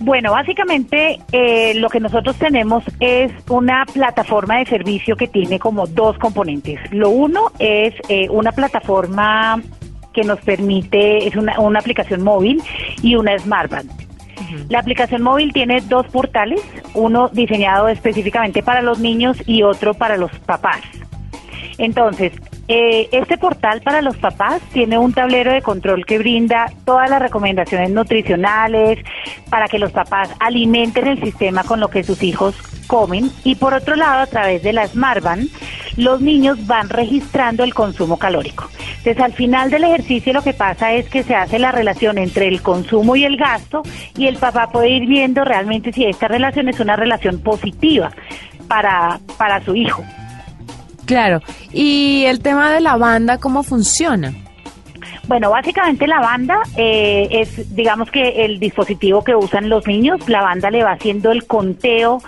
Bueno, 0.00 0.32
básicamente 0.32 1.20
eh, 1.30 1.74
lo 1.76 1.88
que 1.88 2.00
nosotros 2.00 2.34
tenemos 2.36 2.82
es 2.98 3.30
una 3.48 3.84
plataforma 3.86 4.58
de 4.58 4.66
servicio 4.66 5.14
que 5.14 5.28
tiene 5.28 5.60
como 5.60 5.86
dos 5.86 6.18
componentes. 6.18 6.80
Lo 6.90 7.10
uno 7.10 7.52
es 7.60 7.94
eh, 8.08 8.28
una 8.30 8.50
plataforma 8.50 9.62
que 10.12 10.22
nos 10.24 10.40
permite, 10.40 11.28
es 11.28 11.36
una, 11.36 11.58
una 11.60 11.78
aplicación 11.78 12.22
móvil 12.22 12.60
y 13.00 13.14
una 13.14 13.34
La 14.68 14.80
aplicación 14.80 15.22
móvil 15.22 15.52
tiene 15.52 15.80
dos 15.80 16.06
portales, 16.06 16.60
uno 16.94 17.28
diseñado 17.28 17.88
específicamente 17.88 18.62
para 18.62 18.82
los 18.82 18.98
niños 18.98 19.36
y 19.46 19.62
otro 19.62 19.94
para 19.94 20.16
los 20.16 20.30
papás. 20.40 20.80
Entonces, 21.78 22.32
eh, 22.68 23.08
este 23.10 23.38
portal 23.38 23.82
para 23.82 24.02
los 24.02 24.16
papás 24.16 24.62
tiene 24.72 24.96
un 24.96 25.12
tablero 25.12 25.52
de 25.52 25.62
control 25.62 26.06
que 26.06 26.18
brinda 26.18 26.72
todas 26.84 27.10
las 27.10 27.20
recomendaciones 27.20 27.90
nutricionales 27.90 28.98
para 29.50 29.66
que 29.66 29.78
los 29.78 29.90
papás 29.90 30.30
alimenten 30.38 31.08
el 31.08 31.20
sistema 31.20 31.64
con 31.64 31.80
lo 31.80 31.88
que 31.88 32.04
sus 32.04 32.22
hijos 32.22 32.54
comen 32.86 33.30
y 33.42 33.56
por 33.56 33.74
otro 33.74 33.96
lado 33.96 34.20
a 34.20 34.26
través 34.26 34.62
de 34.62 34.72
la 34.72 34.86
Smartband 34.86 35.48
los 35.96 36.20
niños 36.20 36.66
van 36.66 36.88
registrando 36.88 37.64
el 37.64 37.74
consumo 37.74 38.16
calórico. 38.16 38.68
Entonces 38.98 39.20
al 39.20 39.32
final 39.32 39.70
del 39.70 39.84
ejercicio 39.84 40.32
lo 40.32 40.42
que 40.42 40.54
pasa 40.54 40.92
es 40.92 41.08
que 41.08 41.24
se 41.24 41.34
hace 41.34 41.58
la 41.58 41.72
relación 41.72 42.16
entre 42.16 42.46
el 42.46 42.62
consumo 42.62 43.16
y 43.16 43.24
el 43.24 43.36
gasto 43.36 43.82
y 44.16 44.26
el 44.28 44.36
papá 44.36 44.70
puede 44.70 44.90
ir 44.90 45.06
viendo 45.06 45.44
realmente 45.44 45.92
si 45.92 46.04
esta 46.04 46.28
relación 46.28 46.68
es 46.68 46.78
una 46.80 46.96
relación 46.96 47.40
positiva 47.40 48.12
para, 48.68 49.18
para 49.36 49.62
su 49.64 49.74
hijo. 49.74 50.04
Claro. 51.06 51.40
¿Y 51.72 52.24
el 52.26 52.40
tema 52.40 52.72
de 52.72 52.80
la 52.80 52.96
banda, 52.96 53.38
cómo 53.38 53.62
funciona? 53.62 54.32
Bueno, 55.28 55.50
básicamente 55.50 56.06
la 56.06 56.20
banda 56.20 56.58
eh, 56.76 57.28
es, 57.30 57.74
digamos 57.74 58.10
que 58.10 58.44
el 58.44 58.58
dispositivo 58.58 59.22
que 59.22 59.34
usan 59.34 59.68
los 59.68 59.86
niños, 59.86 60.28
la 60.28 60.42
banda 60.42 60.70
le 60.70 60.82
va 60.82 60.92
haciendo 60.92 61.30
el 61.30 61.46
conteo 61.46 62.20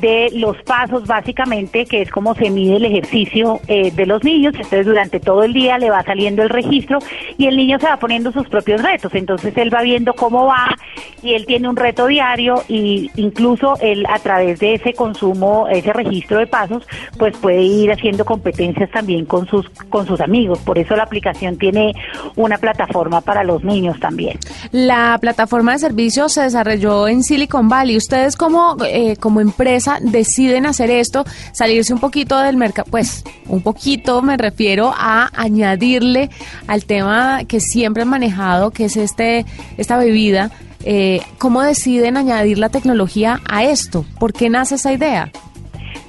de 0.00 0.30
los 0.32 0.56
pasos 0.62 1.06
básicamente, 1.06 1.84
que 1.86 2.02
es 2.02 2.10
como 2.10 2.34
se 2.34 2.50
mide 2.50 2.76
el 2.76 2.84
ejercicio 2.84 3.60
eh, 3.68 3.90
de 3.90 4.06
los 4.06 4.22
niños. 4.24 4.54
Entonces 4.54 4.86
durante 4.86 5.20
todo 5.20 5.42
el 5.42 5.52
día 5.52 5.78
le 5.78 5.90
va 5.90 6.02
saliendo 6.02 6.42
el 6.42 6.48
registro 6.48 6.98
y 7.38 7.46
el 7.46 7.56
niño 7.56 7.78
se 7.78 7.86
va 7.86 7.98
poniendo 7.98 8.32
sus 8.32 8.48
propios 8.48 8.82
retos. 8.82 9.14
Entonces 9.14 9.56
él 9.56 9.72
va 9.72 9.82
viendo 9.82 10.14
cómo 10.14 10.46
va 10.46 10.76
y 11.22 11.34
él 11.34 11.46
tiene 11.46 11.68
un 11.68 11.76
reto 11.76 12.06
diario 12.06 12.62
y 12.68 13.10
incluso 13.16 13.74
él 13.80 14.06
a 14.08 14.18
través 14.18 14.58
de 14.60 14.74
ese 14.74 14.94
consumo, 14.94 15.68
ese 15.68 15.92
registro 15.92 16.38
de 16.38 16.46
pasos, 16.46 16.86
pues 17.18 17.36
puede 17.36 17.62
ir 17.62 17.92
haciendo 17.92 18.24
competencias 18.24 18.90
también 18.90 19.24
con 19.26 19.46
sus 19.46 19.68
con 19.88 20.06
sus 20.06 20.20
amigos. 20.20 20.58
Por 20.60 20.78
eso 20.78 20.96
la 20.96 21.04
aplicación 21.04 21.58
tiene 21.58 21.92
una 22.36 22.58
plataforma 22.58 23.20
para 23.20 23.44
los 23.44 23.64
niños 23.64 23.98
también. 24.00 24.38
La 24.72 25.18
plataforma 25.20 25.72
de 25.72 25.78
servicios 25.78 26.32
se 26.32 26.42
desarrolló 26.42 27.08
en 27.08 27.22
Silicon 27.22 27.68
Valley. 27.68 27.96
Ustedes 27.96 28.36
como 28.36 28.76
eh, 28.86 29.16
como 29.16 29.40
empresa 29.40 29.89
deciden 30.00 30.66
hacer 30.66 30.90
esto, 30.90 31.24
salirse 31.52 31.92
un 31.92 32.00
poquito 32.00 32.38
del 32.38 32.56
mercado, 32.56 32.88
pues 32.90 33.24
un 33.48 33.62
poquito 33.62 34.22
me 34.22 34.36
refiero 34.36 34.92
a 34.96 35.30
añadirle 35.34 36.30
al 36.66 36.84
tema 36.84 37.44
que 37.48 37.60
siempre 37.60 38.02
han 38.02 38.08
manejado, 38.08 38.70
que 38.70 38.84
es 38.84 38.96
este 38.96 39.46
esta 39.76 39.96
bebida. 39.96 40.50
Eh, 40.84 41.20
¿Cómo 41.38 41.62
deciden 41.62 42.16
añadir 42.16 42.58
la 42.58 42.70
tecnología 42.70 43.40
a 43.48 43.64
esto? 43.64 44.06
¿Por 44.18 44.32
qué 44.32 44.48
nace 44.48 44.76
esa 44.76 44.92
idea? 44.92 45.30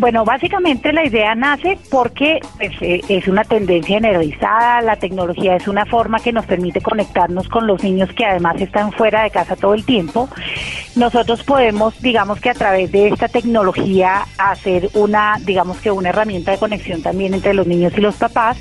Bueno, 0.01 0.25
básicamente 0.25 0.91
la 0.93 1.05
idea 1.05 1.35
nace 1.35 1.77
porque 1.91 2.39
pues, 2.57 2.71
eh, 2.81 3.01
es 3.07 3.27
una 3.27 3.43
tendencia 3.43 3.97
generalizada, 3.97 4.81
la 4.81 4.95
tecnología 4.95 5.55
es 5.55 5.67
una 5.67 5.85
forma 5.85 6.19
que 6.19 6.31
nos 6.31 6.47
permite 6.47 6.81
conectarnos 6.81 7.47
con 7.47 7.67
los 7.67 7.83
niños 7.83 8.09
que 8.13 8.25
además 8.25 8.59
están 8.59 8.91
fuera 8.93 9.21
de 9.21 9.29
casa 9.29 9.55
todo 9.55 9.75
el 9.75 9.85
tiempo. 9.85 10.27
Nosotros 10.95 11.43
podemos, 11.43 12.01
digamos 12.01 12.41
que 12.41 12.49
a 12.49 12.55
través 12.55 12.91
de 12.91 13.09
esta 13.09 13.27
tecnología, 13.27 14.25
hacer 14.39 14.89
una, 14.95 15.37
digamos 15.45 15.77
que 15.77 15.91
una 15.91 16.09
herramienta 16.09 16.49
de 16.49 16.57
conexión 16.57 17.03
también 17.03 17.35
entre 17.35 17.53
los 17.53 17.67
niños 17.67 17.93
y 17.95 18.01
los 18.01 18.15
papás 18.15 18.57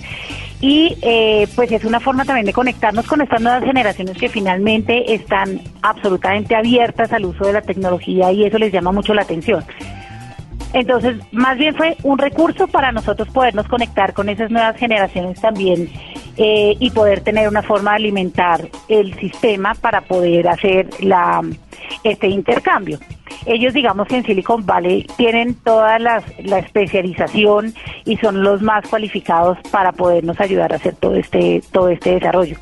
y 0.61 0.99
eh, 1.00 1.49
pues 1.56 1.73
es 1.73 1.87
una 1.87 2.00
forma 2.00 2.26
también 2.26 2.44
de 2.44 2.52
conectarnos 2.52 3.06
con 3.06 3.23
estas 3.23 3.40
nuevas 3.40 3.64
generaciones 3.64 4.18
que 4.18 4.28
finalmente 4.28 5.14
están 5.14 5.62
absolutamente 5.80 6.54
abiertas 6.54 7.14
al 7.14 7.25
uso 7.25 7.47
de 7.47 7.54
la 7.54 7.62
tecnología 7.62 8.30
y 8.30 8.44
eso 8.44 8.59
les 8.59 8.70
llama 8.70 8.92
mucho 8.92 9.14
la 9.14 9.23
atención. 9.23 9.64
Entonces, 10.73 11.17
más 11.33 11.59
bien 11.59 11.75
fue 11.75 11.97
un 12.05 12.19
recurso 12.19 12.69
para 12.69 12.93
nosotros 12.93 13.29
podernos 13.29 13.67
conectar 13.67 14.12
con 14.12 14.29
esas 14.29 14.50
nuevas 14.50 14.77
generaciones 14.77 15.41
también 15.41 15.89
eh, 16.37 16.77
y 16.79 16.91
poder 16.91 17.23
tener 17.23 17.49
una 17.49 17.62
forma 17.62 17.93
de 17.93 17.97
alimentar 17.97 18.69
el 18.89 19.19
sistema 19.19 19.75
para 19.75 20.00
poder 20.03 20.49
hacer 20.49 20.89
la, 21.00 21.43
este 22.05 22.29
intercambio. 22.29 22.99
Ellos, 23.47 23.75
digamos 23.75 24.07
que 24.07 24.19
en 24.19 24.25
Silicon 24.25 24.65
Valley 24.65 25.07
tienen 25.17 25.55
toda 25.55 25.99
la, 25.99 26.23
especialización 26.59 27.75
y 28.05 28.17
son 28.19 28.43
los 28.43 28.62
más 28.62 28.87
cualificados 28.87 29.59
para 29.71 29.93
podernos 29.93 30.39
ayudar 30.41 30.73
a 30.73 30.77
hacer 30.77 30.95
todo 30.97 31.17
este, 31.17 31.62
todo 31.73 31.89
este 31.89 32.15
desarrollo. 32.15 32.57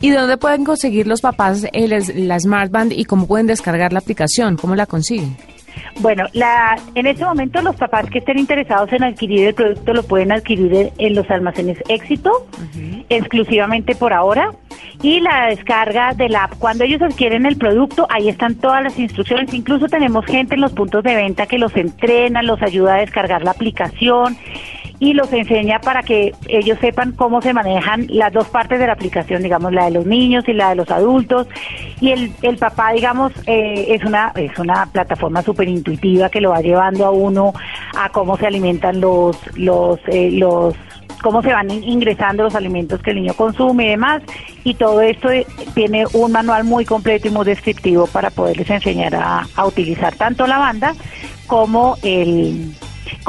¿Y 0.00 0.10
dónde 0.10 0.36
pueden 0.36 0.64
conseguir 0.64 1.06
los 1.06 1.20
papás 1.20 1.66
la 1.72 2.40
Smart 2.40 2.70
Band 2.70 2.92
y 2.92 3.04
cómo 3.04 3.26
pueden 3.26 3.46
descargar 3.46 3.92
la 3.92 3.98
aplicación? 3.98 4.56
¿Cómo 4.56 4.74
la 4.74 4.86
consiguen? 4.86 5.36
Bueno, 6.00 6.26
la, 6.32 6.76
en 6.94 7.06
este 7.06 7.24
momento 7.24 7.60
los 7.62 7.76
papás 7.76 8.08
que 8.10 8.18
estén 8.18 8.38
interesados 8.38 8.92
en 8.92 9.04
adquirir 9.04 9.48
el 9.48 9.54
producto 9.54 9.92
lo 9.92 10.02
pueden 10.02 10.32
adquirir 10.32 10.92
en 10.96 11.14
los 11.14 11.30
almacenes 11.30 11.78
Éxito, 11.88 12.46
exclusivamente 13.08 13.94
por 13.94 14.12
ahora. 14.12 14.52
Y 15.02 15.20
la 15.20 15.46
descarga 15.46 16.12
de 16.12 16.28
la 16.28 16.44
app, 16.44 16.58
cuando 16.58 16.84
ellos 16.84 17.00
adquieren 17.00 17.46
el 17.46 17.56
producto, 17.56 18.06
ahí 18.10 18.28
están 18.28 18.56
todas 18.56 18.82
las 18.82 18.98
instrucciones. 18.98 19.52
Incluso 19.54 19.86
tenemos 19.86 20.26
gente 20.26 20.54
en 20.56 20.60
los 20.60 20.72
puntos 20.72 21.02
de 21.02 21.14
venta 21.14 21.46
que 21.46 21.58
los 21.58 21.74
entrena, 21.76 22.42
los 22.42 22.60
ayuda 22.62 22.96
a 22.96 22.98
descargar 22.98 23.42
la 23.42 23.52
aplicación 23.52 24.36
y 25.00 25.14
los 25.14 25.32
enseña 25.32 25.80
para 25.80 26.02
que 26.02 26.34
ellos 26.46 26.78
sepan 26.78 27.12
cómo 27.12 27.40
se 27.40 27.54
manejan 27.54 28.06
las 28.10 28.32
dos 28.34 28.46
partes 28.48 28.78
de 28.78 28.86
la 28.86 28.92
aplicación, 28.92 29.42
digamos, 29.42 29.72
la 29.72 29.86
de 29.86 29.92
los 29.92 30.04
niños 30.06 30.46
y 30.46 30.52
la 30.52 30.68
de 30.68 30.76
los 30.76 30.90
adultos. 30.90 31.48
Y 32.00 32.10
el, 32.10 32.32
el 32.42 32.58
papá, 32.58 32.92
digamos, 32.92 33.32
eh, 33.46 33.86
es, 33.88 34.04
una, 34.04 34.30
es 34.36 34.56
una 34.58 34.84
plataforma 34.86 35.40
súper 35.40 35.68
intuitiva 35.68 36.28
que 36.28 36.42
lo 36.42 36.50
va 36.50 36.60
llevando 36.60 37.06
a 37.06 37.10
uno 37.10 37.54
a 37.96 38.10
cómo 38.10 38.36
se 38.36 38.46
alimentan 38.46 39.00
los, 39.00 39.38
los, 39.56 39.98
eh, 40.08 40.30
los 40.32 40.74
cómo 41.22 41.42
se 41.42 41.52
van 41.52 41.70
ingresando 41.70 42.44
los 42.44 42.54
alimentos 42.54 43.02
que 43.02 43.10
el 43.10 43.16
niño 43.16 43.34
consume 43.34 43.86
y 43.86 43.88
demás. 43.88 44.22
Y 44.64 44.74
todo 44.74 45.00
esto 45.00 45.30
eh, 45.30 45.46
tiene 45.74 46.04
un 46.12 46.30
manual 46.30 46.64
muy 46.64 46.84
completo 46.84 47.28
y 47.28 47.30
muy 47.30 47.46
descriptivo 47.46 48.06
para 48.06 48.28
poderles 48.28 48.68
enseñar 48.68 49.14
a, 49.14 49.46
a 49.56 49.66
utilizar 49.66 50.14
tanto 50.16 50.46
la 50.46 50.58
banda 50.58 50.94
como 51.46 51.96
el 52.02 52.74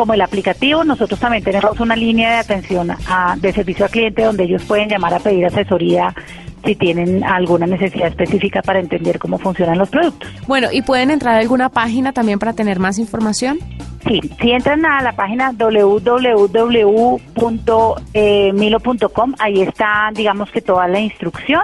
como 0.02 0.16
el 0.16 0.22
aplicativo, 0.22 0.84
nosotros 0.84 1.20
también 1.20 1.44
tenemos 1.44 1.80
una 1.80 1.96
línea 1.96 2.32
de 2.32 2.38
atención 2.38 2.90
a, 2.90 3.36
de 3.38 3.54
servicio 3.54 3.86
al 3.86 3.92
cliente 3.92 4.24
donde 4.24 4.46
ellos 4.46 4.64
pueden 4.64 4.90
llamar 4.90 5.14
a 5.14 5.20
pedir 5.20 5.46
asesoría 5.46 6.12
si 6.66 6.74
tienen 6.74 7.24
alguna 7.24 7.68
necesidad 7.68 8.08
específica 8.08 8.64
para 8.64 8.80
entender 8.80 9.20
cómo 9.20 9.38
funcionan 9.38 9.78
los 9.78 9.90
productos. 9.90 10.28
Bueno, 10.48 10.70
¿y 10.72 10.82
pueden 10.82 11.12
entrar 11.12 11.36
a 11.36 11.38
alguna 11.38 11.70
página 11.70 12.14
también 12.14 12.40
para 12.40 12.54
tener 12.54 12.80
más 12.80 12.98
información? 12.98 13.60
Sí, 14.08 14.20
si 14.42 14.50
entran 14.50 14.84
a 14.88 15.04
la 15.04 15.12
página 15.12 15.52
www.milo.com, 15.52 16.56
ahí 19.38 19.62
está, 19.62 20.10
digamos 20.16 20.50
que 20.50 20.62
toda 20.62 20.88
la 20.88 21.00
instrucción 21.00 21.62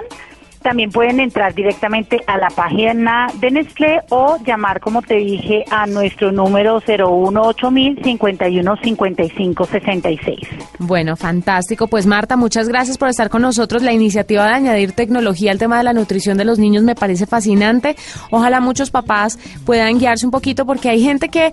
también 0.62 0.90
pueden 0.90 1.20
entrar 1.20 1.54
directamente 1.54 2.20
a 2.26 2.38
la 2.38 2.48
página 2.48 3.26
de 3.40 3.50
Nestlé 3.50 4.00
o 4.10 4.38
llamar, 4.44 4.80
como 4.80 5.02
te 5.02 5.14
dije, 5.14 5.64
a 5.70 5.86
nuestro 5.86 6.32
número 6.32 6.80
018000 6.80 8.02
51 8.02 8.76
55 8.82 9.64
66. 9.64 10.38
Bueno, 10.78 11.16
fantástico. 11.16 11.86
Pues 11.86 12.06
Marta, 12.06 12.36
muchas 12.36 12.68
gracias 12.68 12.98
por 12.98 13.08
estar 13.08 13.30
con 13.30 13.42
nosotros. 13.42 13.82
La 13.82 13.92
iniciativa 13.92 14.46
de 14.46 14.52
añadir 14.52 14.92
tecnología 14.92 15.52
al 15.52 15.58
tema 15.58 15.78
de 15.78 15.84
la 15.84 15.92
nutrición 15.92 16.38
de 16.38 16.44
los 16.44 16.58
niños 16.58 16.82
me 16.82 16.94
parece 16.94 17.26
fascinante. 17.26 17.96
Ojalá 18.30 18.60
muchos 18.60 18.90
papás 18.90 19.38
puedan 19.64 19.98
guiarse 19.98 20.26
un 20.26 20.32
poquito 20.32 20.66
porque 20.66 20.88
hay 20.88 21.02
gente 21.02 21.28
que 21.28 21.46
eh, 21.46 21.52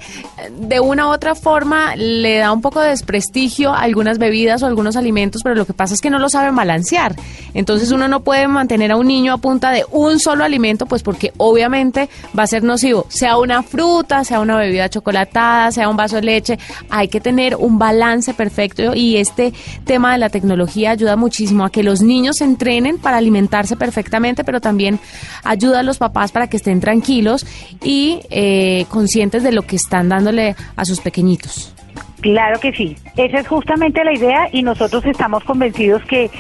de 0.58 0.80
una 0.80 1.08
u 1.08 1.12
otra 1.12 1.36
forma 1.36 1.96
le 1.96 2.38
da 2.38 2.52
un 2.52 2.62
poco 2.62 2.82
de 2.82 2.90
desprestigio 2.90 3.74
a 3.74 3.82
algunas 3.82 4.18
bebidas 4.18 4.64
o 4.64 4.66
algunos 4.66 4.96
alimentos, 4.96 5.42
pero 5.44 5.56
lo 5.56 5.66
que 5.66 5.74
pasa 5.74 5.94
es 5.94 6.02
que 6.02 6.10
no 6.10 6.20
lo 6.20 6.30
saben 6.30 6.56
balancear. 6.56 7.16
Entonces 7.54 7.92
uno 7.92 8.08
no 8.08 8.22
puede 8.22 8.48
mantener 8.48 8.92
a 8.96 8.98
un 8.98 9.08
niño 9.08 9.34
a 9.34 9.38
punta 9.38 9.72
de 9.72 9.86
un 9.92 10.20
solo 10.20 10.44
alimento, 10.44 10.86
pues 10.86 11.04
porque 11.04 11.32
obviamente 11.38 12.10
va 12.38 12.44
a 12.44 12.48
ser 12.48 12.64
nocivo, 12.64 13.06
sea 13.10 13.38
una 13.38 13.62
fruta, 13.62 14.24
sea 14.24 14.40
una 14.40 14.58
bebida 14.58 14.90
chocolatada, 14.90 15.72
sea 15.72 15.90
un 15.90 15.98
vaso 15.98 16.16
de 16.16 16.24
leche, 16.24 16.58
hay 16.90 17.08
que 17.08 17.20
tener 17.20 17.56
un 17.56 17.78
balance 17.78 18.34
perfecto 18.34 18.96
y 18.96 19.18
este 19.18 19.54
tema 19.84 20.14
de 20.14 20.18
la 20.18 20.30
tecnología 20.30 20.92
ayuda 20.92 21.16
muchísimo 21.16 21.66
a 21.66 21.70
que 21.70 21.84
los 21.84 22.02
niños 22.02 22.38
se 22.38 22.46
entrenen 22.46 22.98
para 22.98 23.18
alimentarse 23.18 23.76
perfectamente, 23.76 24.44
pero 24.44 24.62
también 24.62 25.00
ayuda 25.44 25.80
a 25.80 25.84
los 25.84 25.98
papás 25.98 26.32
para 26.32 26.48
que 26.48 26.58
estén 26.58 26.80
tranquilos 26.80 27.46
y 27.84 28.22
eh, 28.30 28.86
conscientes 28.90 29.44
de 29.44 29.52
lo 29.52 29.64
que 29.64 29.76
están 29.76 30.10
dándole 30.10 30.56
a 30.76 30.86
sus 30.86 31.02
pequeñitos. 31.02 31.74
Claro 32.22 32.60
que 32.60 32.72
sí, 32.72 32.96
esa 33.18 33.40
es 33.40 33.48
justamente 33.48 34.04
la 34.04 34.14
idea 34.14 34.50
y 34.52 34.64
nosotros 34.64 35.06
estamos 35.06 35.44
convencidos 35.44 36.04
que 36.06 36.32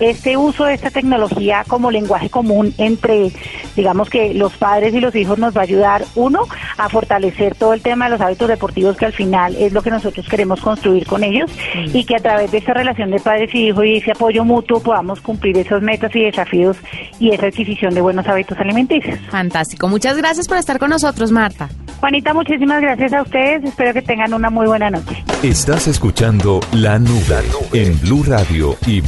este 0.00 0.36
uso 0.36 0.64
de 0.64 0.74
esta 0.74 0.90
tecnología 0.90 1.64
como 1.66 1.90
lenguaje 1.90 2.30
común 2.30 2.74
entre, 2.78 3.32
digamos 3.76 4.10
que 4.10 4.34
los 4.34 4.52
padres 4.54 4.94
y 4.94 5.00
los 5.00 5.14
hijos 5.14 5.38
nos 5.38 5.56
va 5.56 5.60
a 5.60 5.64
ayudar, 5.64 6.04
uno, 6.14 6.42
a 6.76 6.88
fortalecer 6.88 7.54
todo 7.54 7.72
el 7.72 7.80
tema 7.80 8.06
de 8.06 8.12
los 8.12 8.20
hábitos 8.20 8.48
deportivos 8.48 8.96
que 8.96 9.06
al 9.06 9.12
final 9.12 9.54
es 9.56 9.72
lo 9.72 9.82
que 9.82 9.90
nosotros 9.90 10.28
queremos 10.28 10.60
construir 10.60 11.06
con 11.06 11.24
ellos 11.24 11.50
mm. 11.74 11.96
y 11.96 12.04
que 12.04 12.16
a 12.16 12.20
través 12.20 12.50
de 12.50 12.58
esta 12.58 12.74
relación 12.74 13.10
de 13.10 13.20
padres 13.20 13.54
y 13.54 13.68
hijos 13.68 13.84
y 13.84 13.96
ese 13.96 14.12
apoyo 14.12 14.44
mutuo 14.44 14.80
podamos 14.80 15.20
cumplir 15.20 15.56
esas 15.58 15.82
metas 15.82 16.14
y 16.14 16.22
desafíos 16.22 16.76
y 17.18 17.30
esa 17.30 17.46
adquisición 17.46 17.94
de 17.94 18.00
buenos 18.00 18.26
hábitos 18.26 18.58
alimenticios. 18.58 19.18
Fantástico, 19.30 19.88
muchas 19.88 20.16
gracias 20.16 20.48
por 20.48 20.56
estar 20.58 20.78
con 20.78 20.90
nosotros, 20.90 21.32
Marta. 21.32 21.68
Juanita, 22.00 22.32
muchísimas 22.32 22.80
gracias 22.80 23.12
a 23.12 23.22
ustedes, 23.22 23.64
espero 23.64 23.92
que 23.92 24.02
tengan 24.02 24.32
una 24.32 24.50
muy 24.50 24.66
buena 24.66 24.88
noche. 24.88 25.24
Estás 25.42 25.88
escuchando 25.88 26.60
La 26.72 26.98
Nube 26.98 27.28
en 27.72 27.98
Blue 28.00 28.22
Radio 28.24 28.76
y 28.86 29.00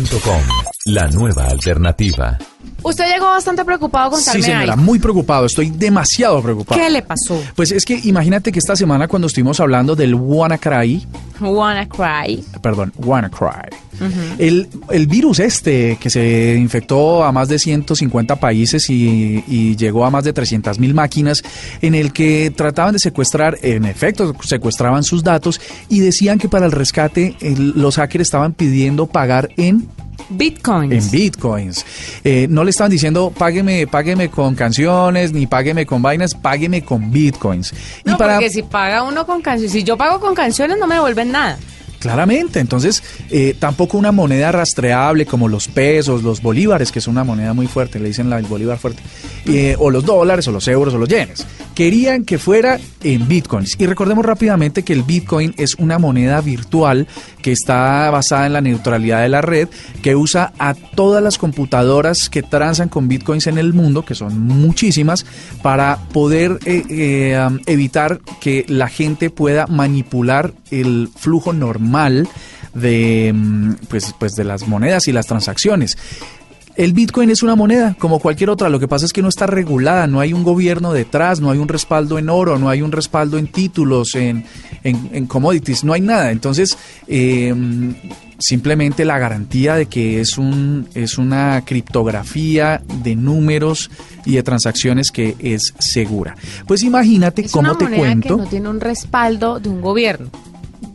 BlueRadio.com 0.00 0.69
la 0.86 1.08
nueva 1.08 1.46
alternativa. 1.46 2.38
Usted 2.82 3.04
llegó 3.06 3.26
bastante 3.26 3.62
preocupado 3.66 4.12
con 4.12 4.20
Sí, 4.20 4.42
señora, 4.42 4.76
muy 4.76 4.98
preocupado. 4.98 5.44
Estoy 5.44 5.68
demasiado 5.68 6.42
preocupado. 6.42 6.80
¿Qué 6.80 6.88
le 6.88 7.02
pasó? 7.02 7.42
Pues 7.54 7.70
es 7.72 7.84
que 7.84 8.00
imagínate 8.04 8.50
que 8.50 8.58
esta 8.58 8.74
semana 8.74 9.06
cuando 9.06 9.26
estuvimos 9.26 9.60
hablando 9.60 9.94
del 9.94 10.14
WannaCry... 10.14 11.06
WannaCry. 11.40 12.42
Perdón, 12.62 12.94
WannaCry. 12.96 13.76
el, 14.38 14.68
el, 14.90 15.06
virus 15.06 15.40
este 15.40 15.98
que 16.00 16.08
se 16.08 16.56
infectó 16.56 17.24
a 17.24 17.32
más 17.32 17.48
de 17.48 17.58
150 17.58 18.36
países 18.36 18.88
y, 18.88 19.44
y 19.46 19.76
llegó 19.76 20.06
a 20.06 20.10
más 20.10 20.24
de 20.24 20.32
300 20.32 20.78
mil 20.78 20.94
máquinas 20.94 21.42
en 21.82 21.94
el 21.94 22.14
que 22.14 22.50
trataban 22.56 22.94
de 22.94 22.98
secuestrar, 22.98 23.58
en 23.60 23.84
efecto, 23.84 24.34
secuestraban 24.42 25.02
sus 25.02 25.22
datos 25.22 25.60
y 25.90 26.00
decían 26.00 26.38
que 26.38 26.48
para 26.48 26.64
el 26.64 26.72
rescate 26.72 27.36
los 27.58 27.96
hackers 27.96 28.22
estaban 28.22 28.54
pidiendo 28.54 29.06
pagar 29.06 29.50
en 29.58 29.86
Bitcoins. 30.28 30.92
En 30.92 31.10
bitcoins. 31.10 31.86
Eh, 32.24 32.46
no 32.50 32.64
le 32.64 32.70
estaban 32.70 32.90
diciendo 32.90 33.32
págueme, 33.36 33.86
págueme 33.86 34.30
con 34.30 34.54
canciones, 34.54 35.32
ni 35.32 35.46
págueme 35.46 35.86
con 35.86 36.02
vainas, 36.02 36.34
págueme 36.34 36.84
con 36.84 37.10
bitcoins. 37.10 37.72
No, 38.04 38.14
y 38.14 38.16
para... 38.16 38.34
porque 38.34 38.50
si 38.50 38.62
paga 38.62 39.02
uno 39.02 39.26
con 39.26 39.42
canciones, 39.42 39.72
si 39.72 39.82
yo 39.82 39.96
pago 39.96 40.20
con 40.20 40.34
canciones 40.34 40.78
no 40.78 40.86
me 40.86 40.96
devuelven 40.96 41.32
nada. 41.32 41.58
Claramente, 42.00 42.60
entonces 42.60 43.02
eh, 43.28 43.54
tampoco 43.58 43.98
una 43.98 44.10
moneda 44.10 44.50
rastreable 44.50 45.26
como 45.26 45.48
los 45.48 45.68
pesos, 45.68 46.22
los 46.22 46.40
bolívares, 46.40 46.90
que 46.90 46.98
es 46.98 47.06
una 47.06 47.24
moneda 47.24 47.52
muy 47.52 47.66
fuerte, 47.66 48.00
le 48.00 48.08
dicen 48.08 48.30
la, 48.30 48.38
el 48.38 48.46
bolívar 48.46 48.78
fuerte, 48.78 49.02
eh, 49.44 49.76
o 49.78 49.90
los 49.90 50.06
dólares, 50.06 50.48
o 50.48 50.50
los 50.50 50.66
euros, 50.66 50.94
o 50.94 50.98
los 50.98 51.10
yenes. 51.10 51.46
Querían 51.74 52.24
que 52.24 52.38
fuera 52.38 52.80
en 53.02 53.28
bitcoins. 53.28 53.76
Y 53.78 53.84
recordemos 53.84 54.24
rápidamente 54.24 54.82
que 54.82 54.94
el 54.94 55.02
bitcoin 55.02 55.54
es 55.58 55.74
una 55.74 55.98
moneda 55.98 56.40
virtual 56.40 57.06
que 57.42 57.52
está 57.52 58.10
basada 58.10 58.46
en 58.46 58.54
la 58.54 58.62
neutralidad 58.62 59.20
de 59.20 59.28
la 59.28 59.42
red, 59.42 59.68
que 60.02 60.16
usa 60.16 60.54
a 60.58 60.72
todas 60.72 61.22
las 61.22 61.36
computadoras 61.36 62.30
que 62.30 62.42
transan 62.42 62.88
con 62.88 63.08
bitcoins 63.08 63.46
en 63.46 63.58
el 63.58 63.74
mundo, 63.74 64.06
que 64.06 64.14
son 64.14 64.40
muchísimas, 64.40 65.26
para 65.62 65.98
poder 66.14 66.58
eh, 66.64 67.38
evitar 67.66 68.20
que 68.40 68.64
la 68.68 68.88
gente 68.88 69.28
pueda 69.28 69.66
manipular 69.66 70.54
el 70.70 71.10
flujo 71.14 71.52
normal 71.52 71.89
mal 71.90 72.28
de, 72.74 73.32
mm, 73.34 73.74
pues, 73.88 74.14
pues 74.18 74.32
de 74.32 74.44
las 74.44 74.66
monedas 74.66 75.08
y 75.08 75.12
las 75.12 75.26
transacciones. 75.26 75.98
El 76.76 76.92
Bitcoin 76.92 77.28
es 77.30 77.42
una 77.42 77.56
moneda 77.56 77.94
como 77.98 78.20
cualquier 78.20 78.48
otra, 78.48 78.68
lo 78.68 78.78
que 78.78 78.88
pasa 78.88 79.04
es 79.04 79.12
que 79.12 79.22
no 79.22 79.28
está 79.28 79.46
regulada, 79.46 80.06
no 80.06 80.20
hay 80.20 80.32
un 80.32 80.44
gobierno 80.44 80.92
detrás, 80.92 81.40
no 81.40 81.50
hay 81.50 81.58
un 81.58 81.68
respaldo 81.68 82.18
en 82.18 82.30
oro, 82.30 82.58
no 82.58 82.68
hay 82.68 82.80
un 82.80 82.92
respaldo 82.92 83.38
en 83.38 83.48
títulos, 83.48 84.14
en, 84.14 84.44
en, 84.84 85.26
commodities, 85.26 85.84
no 85.84 85.92
hay 85.92 86.00
nada. 86.00 86.30
Entonces, 86.30 86.78
eh, 87.06 87.54
simplemente 88.38 89.04
la 89.04 89.18
garantía 89.18 89.74
de 89.74 89.86
que 89.86 90.20
es, 90.20 90.38
un, 90.38 90.88
es 90.94 91.18
una 91.18 91.62
criptografía 91.64 92.80
de 93.02 93.14
números 93.14 93.90
y 94.24 94.36
de 94.36 94.42
transacciones 94.42 95.10
que 95.10 95.36
es 95.38 95.74
segura. 95.78 96.34
Pues 96.66 96.82
imagínate 96.82 97.46
cómo 97.50 97.76
te 97.76 97.88
cuento. 97.88 98.36
Que 98.36 98.42
no 98.42 98.48
tiene 98.48 98.68
un 98.68 98.80
respaldo 98.80 99.60
de 99.60 99.68
un 99.68 99.80
gobierno. 99.80 100.30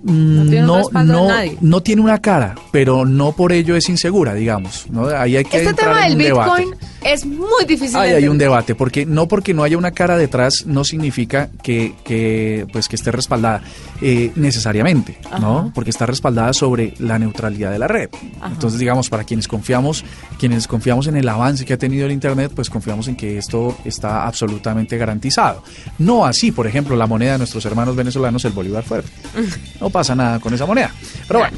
No, 0.05 0.83
no, 1.03 1.29
no, 1.61 1.81
tiene 1.81 2.01
una 2.01 2.21
cara, 2.21 2.53
pero 2.71 3.05
no 3.05 3.31
por 3.31 3.51
ello 3.51 3.75
es 3.75 3.89
insegura, 3.89 4.35
digamos. 4.35 4.85
¿no? 4.91 5.07
Ahí 5.07 5.35
hay 5.35 5.45
que 5.45 5.57
este 5.57 5.73
tema 5.73 6.03
del 6.03 6.15
Bitcoin 6.15 6.75
es 7.05 7.23
muy 7.23 7.65
difícil. 7.67 7.95
Ahí 7.97 8.11
hay 8.11 8.27
un 8.27 8.39
debate, 8.39 8.73
porque 8.73 9.05
no 9.05 9.27
porque 9.27 9.53
no 9.53 9.63
haya 9.63 9.77
una 9.77 9.91
cara 9.91 10.17
detrás 10.17 10.65
no 10.65 10.83
significa 10.83 11.49
que, 11.61 11.93
que 12.03 12.65
pues 12.73 12.87
que 12.87 12.95
esté 12.95 13.11
respaldada 13.11 13.61
eh, 14.01 14.31
necesariamente, 14.35 15.19
¿no? 15.39 15.71
Porque 15.75 15.91
está 15.91 16.07
respaldada 16.07 16.51
sobre 16.53 16.95
la 16.97 17.19
neutralidad 17.19 17.71
de 17.71 17.77
la 17.77 17.87
red. 17.87 18.09
Entonces, 18.43 18.79
digamos, 18.79 19.09
para 19.09 19.23
quienes 19.23 19.47
confiamos, 19.47 20.03
quienes 20.39 20.67
confiamos 20.67 21.05
en 21.05 21.15
el 21.15 21.29
avance 21.29 21.63
que 21.63 21.73
ha 21.73 21.77
tenido 21.77 22.07
el 22.07 22.11
Internet, 22.11 22.51
pues 22.55 22.71
confiamos 22.71 23.07
en 23.07 23.15
que 23.15 23.37
esto 23.37 23.77
está 23.85 24.25
absolutamente 24.25 24.97
garantizado. 24.97 25.63
No 25.99 26.25
así, 26.25 26.51
por 26.51 26.65
ejemplo, 26.65 26.95
la 26.95 27.05
moneda 27.05 27.33
de 27.33 27.37
nuestros 27.37 27.63
hermanos 27.65 27.95
venezolanos, 27.95 28.43
el 28.45 28.51
bolívar 28.51 28.83
fuerte. 28.83 29.11
No 29.79 29.89
pasa 29.89 30.15
nada 30.15 30.39
con 30.39 30.53
esa 30.53 30.65
moneda. 30.65 30.91
Pero 31.27 31.41
bueno. 31.41 31.57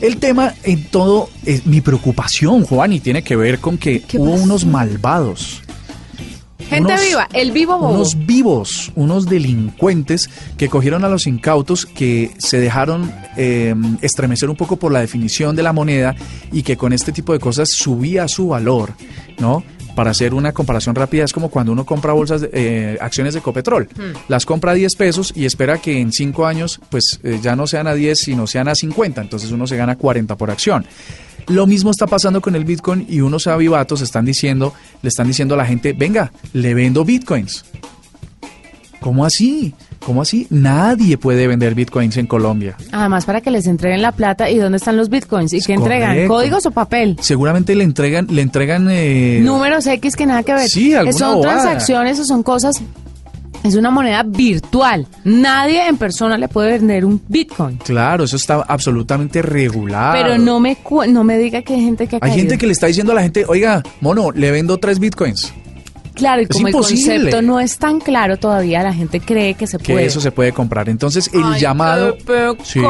El 0.00 0.18
tema 0.18 0.54
en 0.62 0.84
todo, 0.84 1.28
es 1.44 1.66
mi 1.66 1.80
preocupación, 1.80 2.64
Juan, 2.64 2.92
y 2.92 3.00
tiene 3.00 3.22
que 3.22 3.36
ver 3.36 3.58
con 3.58 3.78
que 3.78 4.02
hubo 4.14 4.32
unos 4.32 4.64
malvados. 4.64 5.62
Gente 6.68 6.94
viva, 7.08 7.28
el 7.32 7.52
vivo 7.52 7.76
Unos 7.76 8.26
vivos, 8.26 8.92
unos 8.94 9.26
delincuentes 9.26 10.28
que 10.58 10.68
cogieron 10.68 11.02
a 11.04 11.08
los 11.08 11.26
incautos 11.26 11.86
que 11.86 12.32
se 12.36 12.60
dejaron 12.60 13.10
em, 13.36 13.96
estremecer 14.02 14.50
un 14.50 14.56
poco 14.56 14.76
por 14.76 14.92
la 14.92 15.00
definición 15.00 15.56
de 15.56 15.62
la 15.62 15.72
moneda 15.72 16.14
y 16.52 16.62
que 16.62 16.76
con 16.76 16.92
este 16.92 17.10
tipo 17.10 17.32
de 17.32 17.38
cosas 17.38 17.70
subía 17.70 18.28
su 18.28 18.48
valor, 18.48 18.92
¿no? 19.38 19.64
Para 19.98 20.12
hacer 20.12 20.32
una 20.32 20.52
comparación 20.52 20.94
rápida, 20.94 21.24
es 21.24 21.32
como 21.32 21.48
cuando 21.48 21.72
uno 21.72 21.84
compra 21.84 22.12
bolsas, 22.12 22.42
de, 22.42 22.50
eh, 22.52 22.98
acciones 23.00 23.34
de 23.34 23.40
Copetrol. 23.40 23.88
Las 24.28 24.46
compra 24.46 24.70
a 24.70 24.74
10 24.74 24.94
pesos 24.94 25.32
y 25.34 25.44
espera 25.44 25.78
que 25.78 26.00
en 26.00 26.12
5 26.12 26.46
años 26.46 26.80
pues 26.88 27.18
eh, 27.24 27.40
ya 27.42 27.56
no 27.56 27.66
sean 27.66 27.88
a 27.88 27.94
10, 27.94 28.16
sino 28.16 28.46
sean 28.46 28.68
a 28.68 28.76
50. 28.76 29.22
Entonces 29.22 29.50
uno 29.50 29.66
se 29.66 29.76
gana 29.76 29.96
40 29.96 30.36
por 30.36 30.52
acción. 30.52 30.86
Lo 31.48 31.66
mismo 31.66 31.90
está 31.90 32.06
pasando 32.06 32.40
con 32.40 32.54
el 32.54 32.64
Bitcoin 32.64 33.06
y 33.08 33.22
unos 33.22 33.48
avivatos 33.48 34.00
están 34.00 34.24
diciendo, 34.24 34.72
le 35.02 35.08
están 35.08 35.26
diciendo 35.26 35.56
a 35.56 35.58
la 35.58 35.66
gente, 35.66 35.94
venga, 35.94 36.30
le 36.52 36.74
vendo 36.74 37.04
Bitcoins. 37.04 37.64
¿Cómo 39.00 39.24
así? 39.24 39.74
¿Cómo 40.08 40.22
así? 40.22 40.46
Nadie 40.48 41.18
puede 41.18 41.46
vender 41.46 41.74
bitcoins 41.74 42.16
en 42.16 42.26
Colombia. 42.26 42.74
Además, 42.92 43.26
para 43.26 43.42
que 43.42 43.50
les 43.50 43.66
entreguen 43.66 44.00
la 44.00 44.12
plata, 44.12 44.48
¿y 44.48 44.56
dónde 44.56 44.78
están 44.78 44.96
los 44.96 45.10
bitcoins? 45.10 45.52
¿Y 45.52 45.60
qué 45.60 45.74
entregan? 45.74 46.12
Correcto. 46.12 46.32
¿Códigos 46.32 46.64
o 46.64 46.70
papel? 46.70 47.18
Seguramente 47.20 47.74
le 47.74 47.84
entregan, 47.84 48.26
le 48.30 48.40
entregan 48.40 48.88
eh, 48.90 49.40
Números 49.42 49.86
X 49.86 50.16
que 50.16 50.24
nada 50.24 50.42
que 50.44 50.54
ver. 50.54 50.66
Sí, 50.70 50.94
alguna 50.94 51.12
son 51.12 51.34
bobada. 51.34 51.60
transacciones 51.60 52.18
o 52.20 52.24
son 52.24 52.42
cosas. 52.42 52.80
Es 53.64 53.74
una 53.74 53.90
moneda 53.90 54.22
virtual. 54.22 55.06
Nadie 55.24 55.86
en 55.86 55.98
persona 55.98 56.38
le 56.38 56.48
puede 56.48 56.78
vender 56.78 57.04
un 57.04 57.20
bitcoin. 57.28 57.76
Claro, 57.76 58.24
eso 58.24 58.36
está 58.36 58.64
absolutamente 58.66 59.42
regulado. 59.42 60.14
Pero 60.14 60.38
no 60.38 60.58
me 60.58 60.78
no 61.08 61.22
me 61.22 61.36
diga 61.36 61.60
que 61.60 61.74
hay 61.74 61.82
gente 61.84 62.06
que 62.06 62.16
ha 62.16 62.20
Hay 62.22 62.30
caído. 62.30 62.36
gente 62.36 62.56
que 62.56 62.64
le 62.66 62.72
está 62.72 62.86
diciendo 62.86 63.12
a 63.12 63.14
la 63.16 63.22
gente, 63.22 63.44
oiga, 63.46 63.82
mono, 64.00 64.30
le 64.32 64.50
vendo 64.52 64.78
tres 64.78 64.98
bitcoins. 65.00 65.52
Claro, 66.18 66.42
y 66.42 66.44
es 66.44 66.48
como 66.50 66.68
el 66.68 66.74
imposible. 66.74 67.14
concepto 67.14 67.42
no 67.42 67.60
es 67.60 67.78
tan 67.78 68.00
claro 68.00 68.36
todavía, 68.36 68.82
la 68.82 68.92
gente 68.92 69.20
cree 69.20 69.54
que 69.54 69.66
se 69.66 69.78
que 69.78 69.92
puede. 69.94 70.06
eso 70.06 70.20
se 70.20 70.30
puede 70.32 70.52
comprar. 70.52 70.88
Entonces, 70.88 71.30
el 71.32 71.42
Ay, 71.44 71.60
llamado... 71.60 72.16
Sí, 72.64 72.80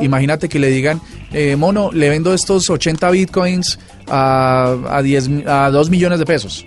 imagínate 0.00 0.48
que 0.48 0.58
le 0.58 0.68
digan, 0.70 1.00
eh, 1.32 1.54
mono, 1.56 1.90
le 1.92 2.08
vendo 2.08 2.34
estos 2.34 2.68
80 2.68 3.10
bitcoins 3.10 3.78
a, 4.08 4.74
a, 4.90 5.02
10, 5.02 5.46
a 5.46 5.70
2 5.70 5.90
millones 5.90 6.18
de 6.18 6.26
pesos. 6.26 6.64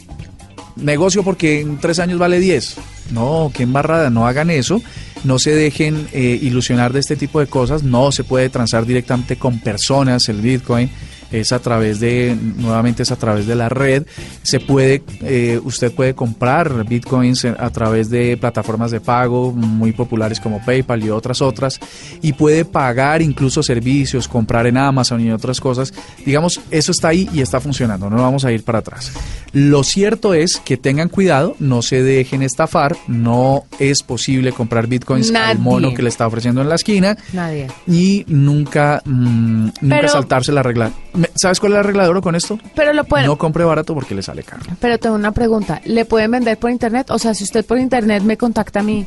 Negocio 0.76 1.24
porque 1.24 1.62
en 1.62 1.78
tres 1.78 2.00
años 2.00 2.20
vale 2.20 2.39
10. 2.39 2.76
No, 3.12 3.52
qué 3.54 3.63
embarrada, 3.63 4.10
no 4.10 4.28
hagan 4.28 4.50
eso. 4.50 4.82
No 5.24 5.39
se 5.39 5.52
dejen 5.56 6.08
eh, 6.12 6.38
ilusionar 6.41 6.91
de 6.91 7.00
este 7.00 7.15
tipo 7.15 7.39
de 7.39 7.48
cosas. 7.48 7.84
No 7.84 8.12
se 8.12 8.24
puede 8.24 8.50
transar 8.50 8.86
directamente 8.86 9.38
con 9.38 9.60
personas 9.60 10.28
el 10.28 10.41
bitcoin. 10.41 10.89
Es 11.32 11.52
a 11.52 11.60
través 11.60 12.00
de, 12.00 12.38
nuevamente 12.58 13.04
es 13.04 13.12
a 13.12 13.16
través 13.16 13.48
de 13.48 13.56
la 13.56 13.68
red. 13.70 14.06
Se 14.44 14.60
puede, 14.60 15.04
eh, 15.22 15.60
usted 15.64 15.92
puede 15.94 16.14
comprar 16.14 16.86
bitcoins 16.86 17.46
a 17.46 17.70
través 17.72 18.10
de 18.10 18.38
plataformas 18.38 18.92
de 18.92 19.00
pago 19.02 19.52
muy 19.52 19.92
populares 19.92 20.40
como 20.40 20.64
PayPal 20.64 21.04
y 21.04 21.10
otras 21.10 21.42
otras. 21.42 21.80
Y 22.22 22.34
puede 22.34 22.64
pagar 22.66 23.22
incluso 23.22 23.64
servicios, 23.64 24.28
comprar 24.28 24.68
en 24.68 24.78
Amazon 24.78 25.22
y 25.22 25.32
otras 25.32 25.60
cosas. 25.60 25.94
Digamos, 26.26 26.62
eso 26.72 26.92
está 26.92 27.10
ahí 27.10 27.30
y 27.34 27.42
está 27.42 27.60
funcionando. 27.60 28.10
No 28.10 28.18
vamos 28.18 28.46
a 28.46 28.52
ir 28.52 28.64
para 28.64 28.80
atrás. 28.80 29.12
Lo 29.52 29.84
cierto 29.84 30.34
es 30.34 30.58
que 30.58 30.78
tengan 30.78 31.10
cuidado, 31.10 31.56
no 31.60 31.82
se 31.82 32.02
dejen 32.04 32.42
estafar. 32.44 32.96
No 33.08 33.64
es 33.80 34.04
posible 34.04 34.52
comprar 34.52 34.88
bitcoins 34.88 35.28
al 35.30 35.34
Nadie. 35.34 35.60
mono 35.60 35.94
que 35.94 36.02
le 36.02 36.10
está 36.10 36.28
ofreciendo 36.28 36.62
en 36.62 36.70
la 36.70 36.76
esquina 36.76 37.18
Nadie. 37.34 37.68
y 37.88 38.24
nunca, 38.28 39.02
mm, 39.06 39.64
nunca 39.66 39.72
Pero- 39.90 40.10
saltarse 40.10 40.52
la 40.52 40.64
regla. 40.64 40.92
Me- 41.15 41.30
¿Sabes 41.36 41.60
cuál 41.60 41.73
es 41.73 41.78
la 41.78 41.84
regla 41.84 42.04
de 42.04 42.10
oro 42.10 42.21
con 42.21 42.36
esto? 42.36 42.58
Pero 42.75 42.93
lo 42.93 43.04
pueden. 43.04 43.28
No 43.28 43.38
compre 43.38 43.63
barato 43.63 43.93
porque 43.93 44.15
le 44.15 44.21
sale 44.21 44.43
caro. 44.43 44.63
Pero 44.80 44.97
tengo 44.99 45.15
una 45.15 45.32
pregunta. 45.32 45.82
¿Le 45.86 46.06
pueden 46.06 46.32
vender 46.32 46.58
por 46.58 46.69
internet? 46.71 47.10
O 47.12 47.19
sea, 47.19 47.34
si 47.34 47.43
usted 47.43 47.65
por 47.65 47.78
internet 47.78 48.23
me 48.23 48.38
contacta 48.38 48.80
a 48.82 48.84
mí 48.84 49.06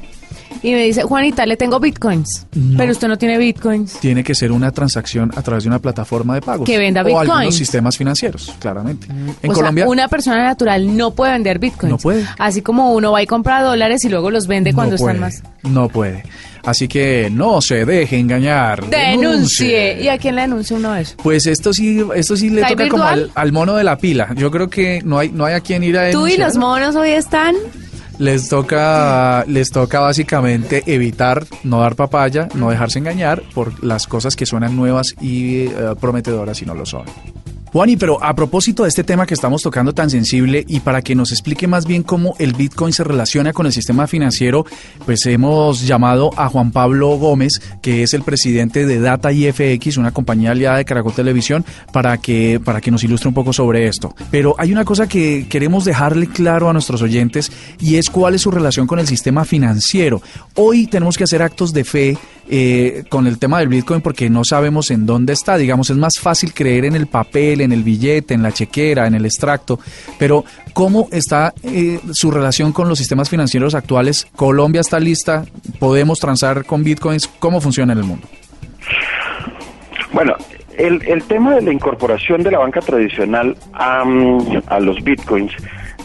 y 0.62 0.72
me 0.72 0.84
dice, 0.84 1.02
Juanita, 1.02 1.46
le 1.46 1.56
tengo 1.56 1.78
bitcoins, 1.80 2.46
No. 2.54 2.76
pero 2.78 2.92
usted 2.92 3.08
no 3.08 3.16
tiene 3.18 3.38
bitcoins. 3.38 3.94
Tiene 4.00 4.24
que 4.24 4.34
ser 4.34 4.50
una 4.52 4.70
transacción 4.72 5.30
a 5.36 5.42
través 5.42 5.64
de 5.64 5.68
una 5.70 5.78
plataforma 5.78 6.34
de 6.34 6.40
pagos. 6.42 6.66
Que 6.66 6.78
venda 6.78 7.02
O 7.02 7.04
bitcoins. 7.04 7.30
algunos 7.30 7.54
sistemas 7.54 7.96
financieros, 7.96 8.54
claramente. 8.58 9.06
En 9.42 9.50
o 9.50 9.54
Colombia 9.54 9.84
sea, 9.84 9.90
una 9.90 10.08
persona 10.08 10.42
natural 10.44 10.96
no 10.96 11.12
puede 11.12 11.32
vender 11.32 11.58
bitcoins. 11.58 11.90
No 11.92 11.98
puede. 11.98 12.24
Así 12.38 12.62
como 12.62 12.92
uno 12.94 13.12
va 13.12 13.22
y 13.22 13.26
compra 13.26 13.62
dólares 13.62 14.04
y 14.04 14.08
luego 14.08 14.30
los 14.30 14.46
vende 14.46 14.72
cuando 14.72 14.96
no 14.96 14.98
puede, 14.98 15.14
están 15.14 15.20
más. 15.20 15.42
No 15.62 15.88
puede. 15.88 16.24
Así 16.64 16.86
que 16.88 17.30
no 17.30 17.60
se 17.62 17.84
deje 17.86 18.18
engañar. 18.18 18.84
Denuncie. 18.90 20.02
¿Y 20.02 20.08
a 20.08 20.18
quién 20.18 20.34
le 20.34 20.42
denuncia 20.42 20.76
uno 20.76 20.94
eso? 20.96 21.14
Pues 21.22 21.46
esto 21.46 21.72
sí, 21.72 22.04
esto 22.14 22.36
sí 22.36 22.50
le 22.50 22.62
¿Está 22.62 22.72
toca 22.72 22.88
como 22.88 23.04
al, 23.04 23.30
al 23.34 23.52
mono 23.52 23.74
de 23.76 23.84
la 23.84 23.96
pila. 23.96 24.34
Yo 24.36 24.50
creo 24.50 24.68
que 24.68 25.00
no 25.04 25.18
hay, 25.18 25.30
no 25.30 25.44
hay 25.44 25.54
a 25.54 25.60
quien 25.60 25.82
ir 25.84 25.96
a 25.96 26.10
Tú 26.10 26.26
y 26.26 26.32
denunciar. 26.32 26.48
los 26.48 26.56
monos 26.58 26.96
hoy 26.96 27.10
están. 27.10 27.54
Les 28.18 28.48
toca, 28.48 29.44
les 29.46 29.70
toca 29.70 30.00
básicamente 30.00 30.82
evitar 30.86 31.46
no 31.62 31.80
dar 31.80 31.94
papaya, 31.94 32.48
no 32.54 32.70
dejarse 32.70 32.98
engañar 32.98 33.42
por 33.54 33.84
las 33.84 34.08
cosas 34.08 34.34
que 34.34 34.44
suenan 34.44 34.74
nuevas 34.76 35.14
y 35.20 35.66
eh, 35.66 35.94
prometedoras 36.00 36.60
y 36.60 36.66
no 36.66 36.74
lo 36.74 36.84
son. 36.84 37.04
Juani, 37.72 37.96
pero 37.96 38.22
a 38.24 38.34
propósito 38.34 38.84
de 38.84 38.88
este 38.88 39.04
tema 39.04 39.26
que 39.26 39.34
estamos 39.34 39.62
tocando 39.62 39.92
tan 39.92 40.08
sensible 40.08 40.64
y 40.66 40.80
para 40.80 41.02
que 41.02 41.14
nos 41.14 41.32
explique 41.32 41.66
más 41.66 41.86
bien 41.86 42.02
cómo 42.02 42.34
el 42.38 42.54
Bitcoin 42.54 42.92
se 42.92 43.04
relaciona 43.04 43.52
con 43.52 43.66
el 43.66 43.72
sistema 43.72 44.06
financiero, 44.06 44.64
pues 45.04 45.26
hemos 45.26 45.86
llamado 45.86 46.30
a 46.36 46.48
Juan 46.48 46.70
Pablo 46.70 47.10
Gómez, 47.18 47.60
que 47.82 48.02
es 48.02 48.14
el 48.14 48.22
presidente 48.22 48.86
de 48.86 49.00
Data 49.00 49.32
IFX, 49.32 49.98
una 49.98 50.12
compañía 50.12 50.52
aliada 50.52 50.78
de 50.78 50.86
Caracol 50.86 51.12
Televisión, 51.12 51.64
para 51.92 52.16
que, 52.18 52.60
para 52.64 52.80
que 52.80 52.90
nos 52.90 53.04
ilustre 53.04 53.28
un 53.28 53.34
poco 53.34 53.52
sobre 53.52 53.86
esto. 53.86 54.14
Pero 54.30 54.54
hay 54.58 54.72
una 54.72 54.84
cosa 54.84 55.06
que 55.06 55.46
queremos 55.48 55.84
dejarle 55.84 56.26
claro 56.26 56.70
a 56.70 56.72
nuestros 56.72 57.02
oyentes 57.02 57.52
y 57.80 57.96
es 57.96 58.08
cuál 58.08 58.34
es 58.34 58.42
su 58.42 58.50
relación 58.50 58.86
con 58.86 58.98
el 58.98 59.06
sistema 59.06 59.44
financiero. 59.44 60.22
Hoy 60.54 60.86
tenemos 60.86 61.18
que 61.18 61.24
hacer 61.24 61.42
actos 61.42 61.72
de 61.74 61.84
fe 61.84 62.18
eh, 62.50 63.04
con 63.10 63.26
el 63.26 63.38
tema 63.38 63.58
del 63.58 63.68
Bitcoin 63.68 64.00
porque 64.00 64.30
no 64.30 64.42
sabemos 64.42 64.90
en 64.90 65.04
dónde 65.04 65.34
está. 65.34 65.58
Digamos, 65.58 65.90
es 65.90 65.98
más 65.98 66.14
fácil 66.18 66.54
creer 66.54 66.86
en 66.86 66.96
el 66.96 67.06
papel, 67.06 67.57
en 67.64 67.72
el 67.72 67.82
billete, 67.82 68.34
en 68.34 68.42
la 68.42 68.52
chequera, 68.52 69.06
en 69.06 69.14
el 69.14 69.24
extracto. 69.24 69.78
Pero, 70.18 70.44
¿cómo 70.72 71.08
está 71.12 71.52
eh, 71.62 72.00
su 72.12 72.30
relación 72.30 72.72
con 72.72 72.88
los 72.88 72.98
sistemas 72.98 73.28
financieros 73.28 73.74
actuales? 73.74 74.26
¿Colombia 74.36 74.80
está 74.80 74.98
lista? 75.00 75.44
¿Podemos 75.78 76.18
transar 76.18 76.64
con 76.64 76.84
Bitcoins? 76.84 77.28
¿Cómo 77.38 77.60
funciona 77.60 77.92
en 77.92 77.98
el 77.98 78.04
mundo? 78.04 78.26
Bueno, 80.12 80.34
el, 80.76 81.22
tema 81.24 81.54
de 81.54 81.62
la 81.62 81.72
incorporación 81.72 82.42
de 82.42 82.50
la 82.50 82.58
banca 82.58 82.80
tradicional 82.80 83.56
a 83.74 84.80
los 84.80 85.02
bitcoins 85.02 85.52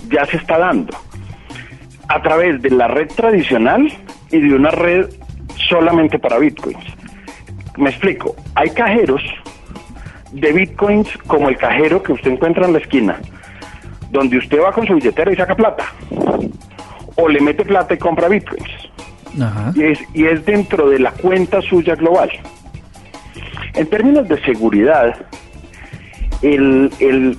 ya 0.09 0.25
se 0.25 0.37
está 0.37 0.57
dando 0.57 0.95
a 2.09 2.21
través 2.21 2.61
de 2.61 2.69
la 2.69 2.87
red 2.87 3.07
tradicional 3.15 3.91
y 4.31 4.39
de 4.39 4.53
una 4.53 4.71
red 4.71 5.09
solamente 5.69 6.19
para 6.19 6.37
bitcoins. 6.37 6.83
Me 7.77 7.89
explico, 7.89 8.35
hay 8.55 8.69
cajeros 8.69 9.21
de 10.33 10.51
bitcoins 10.51 11.07
como 11.27 11.49
el 11.49 11.57
cajero 11.57 12.01
que 12.03 12.11
usted 12.13 12.31
encuentra 12.31 12.65
en 12.65 12.73
la 12.73 12.79
esquina, 12.79 13.19
donde 14.11 14.37
usted 14.37 14.59
va 14.61 14.71
con 14.71 14.85
su 14.85 14.95
billetera 14.95 15.31
y 15.31 15.35
saca 15.35 15.55
plata, 15.55 15.85
o 17.15 17.27
le 17.29 17.39
mete 17.41 17.63
plata 17.65 17.93
y 17.93 17.97
compra 17.97 18.27
bitcoins, 18.27 18.69
Ajá. 19.41 19.71
y 19.75 19.83
es, 19.83 19.99
y 20.13 20.25
es 20.25 20.43
dentro 20.45 20.89
de 20.89 20.99
la 20.99 21.11
cuenta 21.11 21.61
suya 21.61 21.95
global. 21.95 22.29
En 23.75 23.87
términos 23.87 24.27
de 24.27 24.39
seguridad, 24.43 25.15
el, 26.41 26.91
el, 26.99 27.37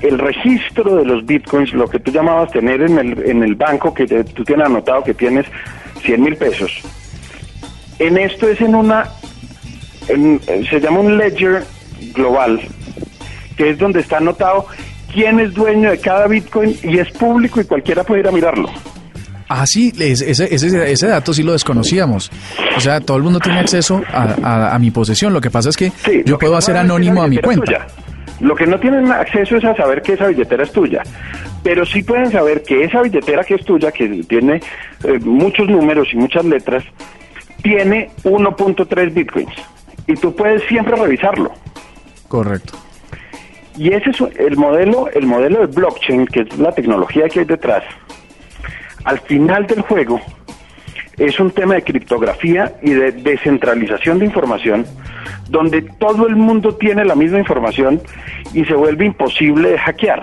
el 0.00 0.18
registro 0.18 0.96
de 0.96 1.04
los 1.04 1.24
bitcoins, 1.24 1.72
lo 1.72 1.86
que 1.88 1.98
tú 1.98 2.10
llamabas 2.10 2.50
tener 2.50 2.82
en 2.82 2.98
el, 2.98 3.22
en 3.30 3.42
el 3.42 3.54
banco, 3.54 3.94
que 3.94 4.06
te- 4.06 4.24
tú 4.24 4.44
tienes 4.44 4.66
anotado 4.66 5.04
que 5.04 5.14
tienes 5.14 5.46
100 6.02 6.22
mil 6.22 6.36
pesos, 6.36 6.72
en 7.98 8.18
esto 8.18 8.48
es 8.48 8.60
en 8.60 8.74
una, 8.74 9.06
en- 10.08 10.40
se 10.68 10.80
llama 10.80 11.00
un 11.00 11.16
ledger 11.16 11.64
global, 12.14 12.60
que 13.56 13.70
es 13.70 13.78
donde 13.78 14.00
está 14.00 14.18
anotado 14.18 14.66
quién 15.12 15.38
es 15.40 15.52
dueño 15.54 15.90
de 15.90 15.98
cada 15.98 16.26
bitcoin 16.26 16.76
y 16.82 16.98
es 16.98 17.10
público 17.12 17.60
y 17.60 17.64
cualquiera 17.64 18.02
puede 18.04 18.20
ir 18.20 18.28
a 18.28 18.32
mirarlo. 18.32 18.70
Ah, 19.48 19.66
sí, 19.66 19.92
ese, 19.98 20.30
ese, 20.30 20.90
ese, 20.92 21.06
dato 21.06 21.34
sí 21.34 21.42
lo 21.42 21.52
desconocíamos. 21.52 22.30
O 22.76 22.80
sea, 22.80 23.00
todo 23.00 23.18
el 23.18 23.22
mundo 23.22 23.38
tiene 23.38 23.58
acceso 23.60 24.00
a, 24.10 24.34
a- 24.42 24.74
a 24.74 24.78
mi 24.78 24.90
posesión. 24.90 25.34
Lo 25.34 25.42
que 25.42 25.50
pasa 25.50 25.68
es 25.68 25.76
que 25.76 25.90
Sí, 25.90 26.22
yo 26.24 26.38
puedo 26.38 26.56
hacer 26.56 26.74
anónimo 26.76 27.22
a 27.22 27.28
mi 27.28 27.36
cuenta. 27.36 27.64
tuya. 27.66 27.86
Lo 28.40 28.54
que 28.56 28.66
no 28.66 28.80
tienen 28.80 29.12
acceso 29.12 29.56
es 29.58 29.64
a 29.64 29.76
saber 29.76 30.00
que 30.00 30.14
esa 30.14 30.26
billetera 30.28 30.62
es 30.64 30.72
tuya. 30.72 31.02
Pero 31.62 31.84
sí 31.84 32.02
pueden 32.02 32.32
saber 32.32 32.62
que 32.62 32.82
esa 32.84 33.02
billetera 33.02 33.44
que 33.44 33.54
es 33.56 33.64
tuya, 33.64 33.92
que 33.92 34.08
tiene 34.26 34.60
eh, 35.04 35.18
muchos 35.22 35.68
números 35.68 36.08
y 36.12 36.16
muchas 36.16 36.44
letras, 36.46 36.82
tiene 37.62 38.10
1.3 38.24 39.12
bitcoins. 39.14 39.52
Y 40.06 40.14
tú 40.14 40.34
puedes 40.34 40.62
siempre 40.66 40.96
revisarlo. 40.96 41.52
Correcto. 42.32 42.78
Y 43.76 43.92
ese 43.92 44.08
es 44.08 44.20
el 44.38 44.56
modelo, 44.56 45.06
el 45.10 45.26
modelo 45.26 45.60
de 45.60 45.66
blockchain, 45.66 46.26
que 46.26 46.40
es 46.40 46.58
la 46.58 46.72
tecnología 46.72 47.28
que 47.28 47.40
hay 47.40 47.44
detrás. 47.44 47.84
Al 49.04 49.18
final 49.20 49.66
del 49.66 49.82
juego 49.82 50.18
es 51.18 51.38
un 51.38 51.50
tema 51.50 51.74
de 51.74 51.82
criptografía 51.82 52.74
y 52.80 52.92
de 52.92 53.12
descentralización 53.12 54.18
de 54.18 54.24
información, 54.24 54.86
donde 55.50 55.82
todo 55.82 56.26
el 56.26 56.36
mundo 56.36 56.74
tiene 56.74 57.04
la 57.04 57.14
misma 57.14 57.38
información 57.38 58.00
y 58.54 58.64
se 58.64 58.72
vuelve 58.72 59.04
imposible 59.04 59.68
de 59.72 59.78
hackear. 59.78 60.22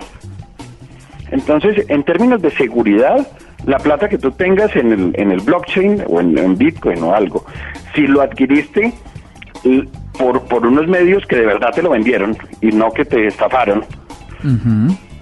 Entonces, 1.30 1.86
en 1.90 2.02
términos 2.02 2.42
de 2.42 2.50
seguridad, 2.50 3.28
la 3.68 3.78
plata 3.78 4.10
que 4.10 4.18
tú 4.18 4.32
tengas 4.32 4.76
en 4.76 4.92
el, 4.92 5.12
en 5.14 5.30
el 5.30 5.42
blockchain 5.42 6.06
o 6.08 6.20
en, 6.20 6.36
en 6.40 6.58
Bitcoin 6.58 7.04
o 7.04 7.14
algo, 7.14 7.46
si 7.94 8.08
lo 8.08 8.22
adquiriste 8.24 8.96
por, 10.20 10.44
por 10.44 10.68
unos 10.68 10.88
medios 10.88 11.26
que 11.26 11.38
de 11.38 11.46
verdad 11.46 11.72
te 11.74 11.82
lo 11.82 11.92
vendieron 11.92 12.38
y 12.62 12.68
no 12.68 12.92
que 12.92 13.06
te 13.06 13.26
estafaron, 13.26 13.86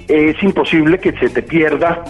es 0.08 0.44
imposible 0.44 0.98
que 1.00 1.12
se 1.14 1.30
te 1.30 1.44
pierda 1.44 2.04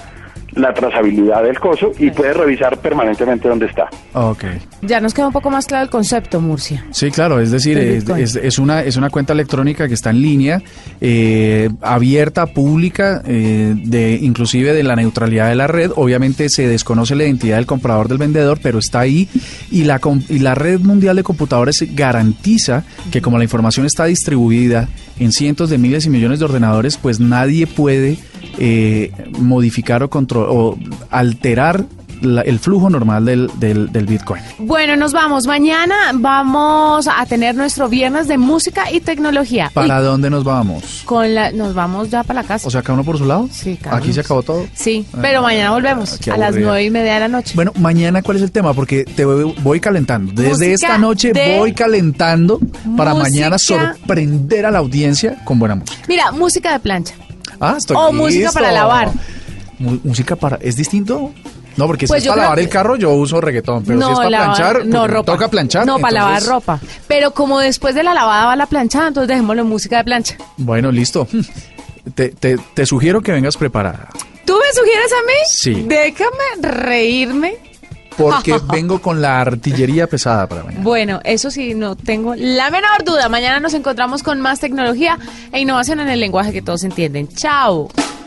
la 0.57 0.73
trazabilidad 0.73 1.43
del 1.43 1.59
coso 1.59 1.91
y 1.99 2.09
puedes 2.11 2.35
revisar 2.35 2.77
permanentemente 2.79 3.47
dónde 3.47 3.67
está. 3.67 3.89
Ok. 4.13 4.43
Ya 4.81 4.99
nos 4.99 5.13
queda 5.13 5.27
un 5.27 5.33
poco 5.33 5.49
más 5.49 5.65
claro 5.65 5.83
el 5.83 5.89
concepto, 5.89 6.41
Murcia. 6.41 6.85
Sí, 6.91 7.11
claro, 7.11 7.39
es 7.39 7.51
decir, 7.51 7.77
es, 7.77 8.03
Bitcoin. 8.05 8.23
es- 8.23 8.35
es 8.35 8.59
una, 8.59 8.81
es 8.83 8.97
una 8.97 9.09
cuenta 9.09 9.33
electrónica 9.33 9.87
que 9.87 9.93
está 9.93 10.09
en 10.09 10.21
línea, 10.21 10.61
eh, 11.01 11.69
abierta, 11.81 12.47
pública, 12.47 13.21
eh, 13.25 13.73
de 13.75 14.15
inclusive 14.21 14.73
de 14.73 14.83
la 14.83 14.95
neutralidad 14.95 15.49
de 15.49 15.55
la 15.55 15.67
red. 15.67 15.91
Obviamente 15.95 16.49
se 16.49 16.67
desconoce 16.67 17.15
la 17.15 17.23
identidad 17.25 17.57
del 17.57 17.65
comprador 17.65 18.07
del 18.07 18.17
vendedor, 18.17 18.59
pero 18.61 18.79
está 18.79 18.99
ahí 19.01 19.27
y 19.71 19.83
la, 19.83 19.99
com- 19.99 20.21
y 20.29 20.39
la 20.39 20.55
red 20.55 20.79
mundial 20.79 21.15
de 21.15 21.23
computadores 21.23 21.83
garantiza 21.95 22.83
que 23.11 23.21
como 23.21 23.37
la 23.37 23.43
información 23.43 23.85
está 23.85 24.05
distribuida 24.05 24.87
en 25.19 25.31
cientos 25.31 25.69
de 25.69 25.77
miles 25.77 26.05
y 26.05 26.09
millones 26.09 26.39
de 26.39 26.45
ordenadores, 26.45 26.97
pues 26.97 27.19
nadie 27.19 27.67
puede 27.67 28.17
eh, 28.57 29.11
modificar 29.39 30.03
o, 30.03 30.09
control, 30.09 30.47
o 30.49 30.77
alterar 31.09 31.85
la- 32.21 32.41
el 32.41 32.59
flujo 32.59 32.89
normal 32.89 33.25
del, 33.25 33.49
del, 33.59 33.91
del 33.91 34.05
Bitcoin. 34.05 34.41
Bueno, 34.59 34.95
nos 34.95 35.13
vamos. 35.13 35.47
Mañana 35.47 35.95
vamos 36.13 37.07
a 37.07 37.25
tener 37.25 37.55
nuestro 37.55 37.89
viernes 37.89 38.27
de 38.27 38.37
música 38.37 38.91
y 38.91 38.99
tecnología. 38.99 39.69
¿Para 39.73 39.99
Y 39.99 40.03
dónde 40.03 40.29
nos 40.29 40.43
vamos? 40.43 41.01
con 41.05 41.33
la, 41.35 41.51
nos 41.51 41.73
vamos 41.73 42.09
ya 42.09 42.23
para 42.23 42.41
la 42.41 42.47
casa. 42.47 42.67
O 42.67 42.71
sea, 42.71 42.81
cada 42.81 42.93
uno 42.95 43.03
por 43.03 43.17
su 43.17 43.25
lado. 43.25 43.49
Sí, 43.51 43.77
cada 43.81 43.97
Aquí 43.97 44.07
uno. 44.07 44.13
se 44.13 44.19
acabó 44.21 44.43
todo. 44.43 44.67
sí, 44.73 45.05
pero 45.21 45.41
mañana 45.41 45.71
volvemos 45.71 46.19
a 46.29 46.37
las 46.37 46.55
nueve 46.55 46.83
y 46.83 46.89
media 46.89 47.15
de 47.15 47.19
la 47.21 47.27
noche. 47.27 47.53
Bueno, 47.55 47.71
mañana, 47.79 48.21
¿cuál 48.21 48.37
es 48.37 48.43
el 48.43 48.51
tema? 48.51 48.73
Porque 48.73 49.03
te 49.05 49.25
voy, 49.25 49.53
voy 49.61 49.79
calentando. 49.79 50.31
Desde 50.33 50.49
Música 50.69 50.73
esta 50.73 50.97
noche 50.97 51.31
de- 51.33 51.57
voy 51.57 51.73
calentando 51.73 52.59
para 52.95 53.13
mañana 53.13 53.57
sorprender 53.57 54.65
a 54.65 54.71
la 54.71 54.79
audiencia 54.79 55.37
con 55.43 55.59
buena 55.59 55.75
música. 55.75 55.97
Mira, 56.07 56.31
música 56.31 56.71
de 56.73 56.79
plancha. 56.79 57.13
Ah, 57.59 57.75
estoy 57.77 57.97
O 57.97 58.11
música 58.13 58.51
para 58.51 58.71
lavar. 58.71 59.11
Música 59.79 60.35
para... 60.35 60.57
¿Es 60.57 60.75
distinto? 60.75 61.31
No, 61.77 61.85
porque 61.87 62.07
Pues 62.07 62.21
si 62.23 62.25
yo 62.25 62.31
es 62.31 62.35
para 62.35 62.43
lavar 62.47 62.57
que- 62.57 62.63
el 62.65 62.69
carro, 62.69 62.95
yo 62.95 63.11
uso 63.13 63.39
reggaetón. 63.39 63.83
Pero 63.85 64.01
si 64.01 64.11
es 64.11 64.17
para 64.17 64.29
lavar- 64.29 64.55
planchar, 64.55 64.85
no 64.85 64.99
pues, 65.01 65.11
ropa. 65.11 65.31
toca 65.31 65.47
planchar. 65.47 65.85
No, 65.85 65.99
para 65.99 66.13
lavar 66.13 66.43
ropa. 66.43 66.79
Pero 67.07 67.31
como 67.31 67.59
después 67.59 67.93
de 67.95 68.03
la 68.03 68.13
lavada 68.13 68.45
va 68.47 68.55
la 68.55 68.65
planchada, 68.65 69.07
entonces 69.09 69.27
dejémoslo 69.29 69.61
en 69.61 69.67
música 69.69 69.97
de 69.97 70.03
plancha. 70.03 70.35
Bueno, 70.57 70.91
listo. 70.91 71.27
Te, 72.15 72.29
te- 72.29 72.57
te 72.73 72.85
sugiero 72.85 73.21
que 73.21 73.31
vengas 73.33 73.57
preparada. 73.57 74.07
¿Tú 74.45 74.53
me 74.53 74.73
sugieres 74.79 75.11
a 75.11 75.25
mí? 75.27 75.33
Sí. 75.49 75.85
Déjame 75.87 76.31
reírme. 76.61 77.55
Porque 78.17 78.55
vengo 78.71 78.99
con 79.01 79.21
la 79.21 79.41
artillería 79.41 80.07
pesada 80.07 80.47
para 80.47 80.63
mañana. 80.63 80.83
Bueno, 80.83 81.19
eso 81.25 81.51
sí, 81.51 81.75
no 81.75 81.95
tengo 81.97 82.33
la 82.35 82.71
menor 82.71 83.03
duda. 83.03 83.27
Mañana 83.29 83.59
nos 83.59 83.73
encontramos 83.73 84.23
con 84.23 84.39
más 84.39 84.59
tecnología 84.61 85.19
e 85.51 85.59
innovación 85.59 85.99
en 85.99 86.07
el 86.07 86.19
lenguaje 86.21 86.53
que 86.53 86.61
todos 86.61 86.83
entienden. 86.85 87.27
Chao. 87.27 87.89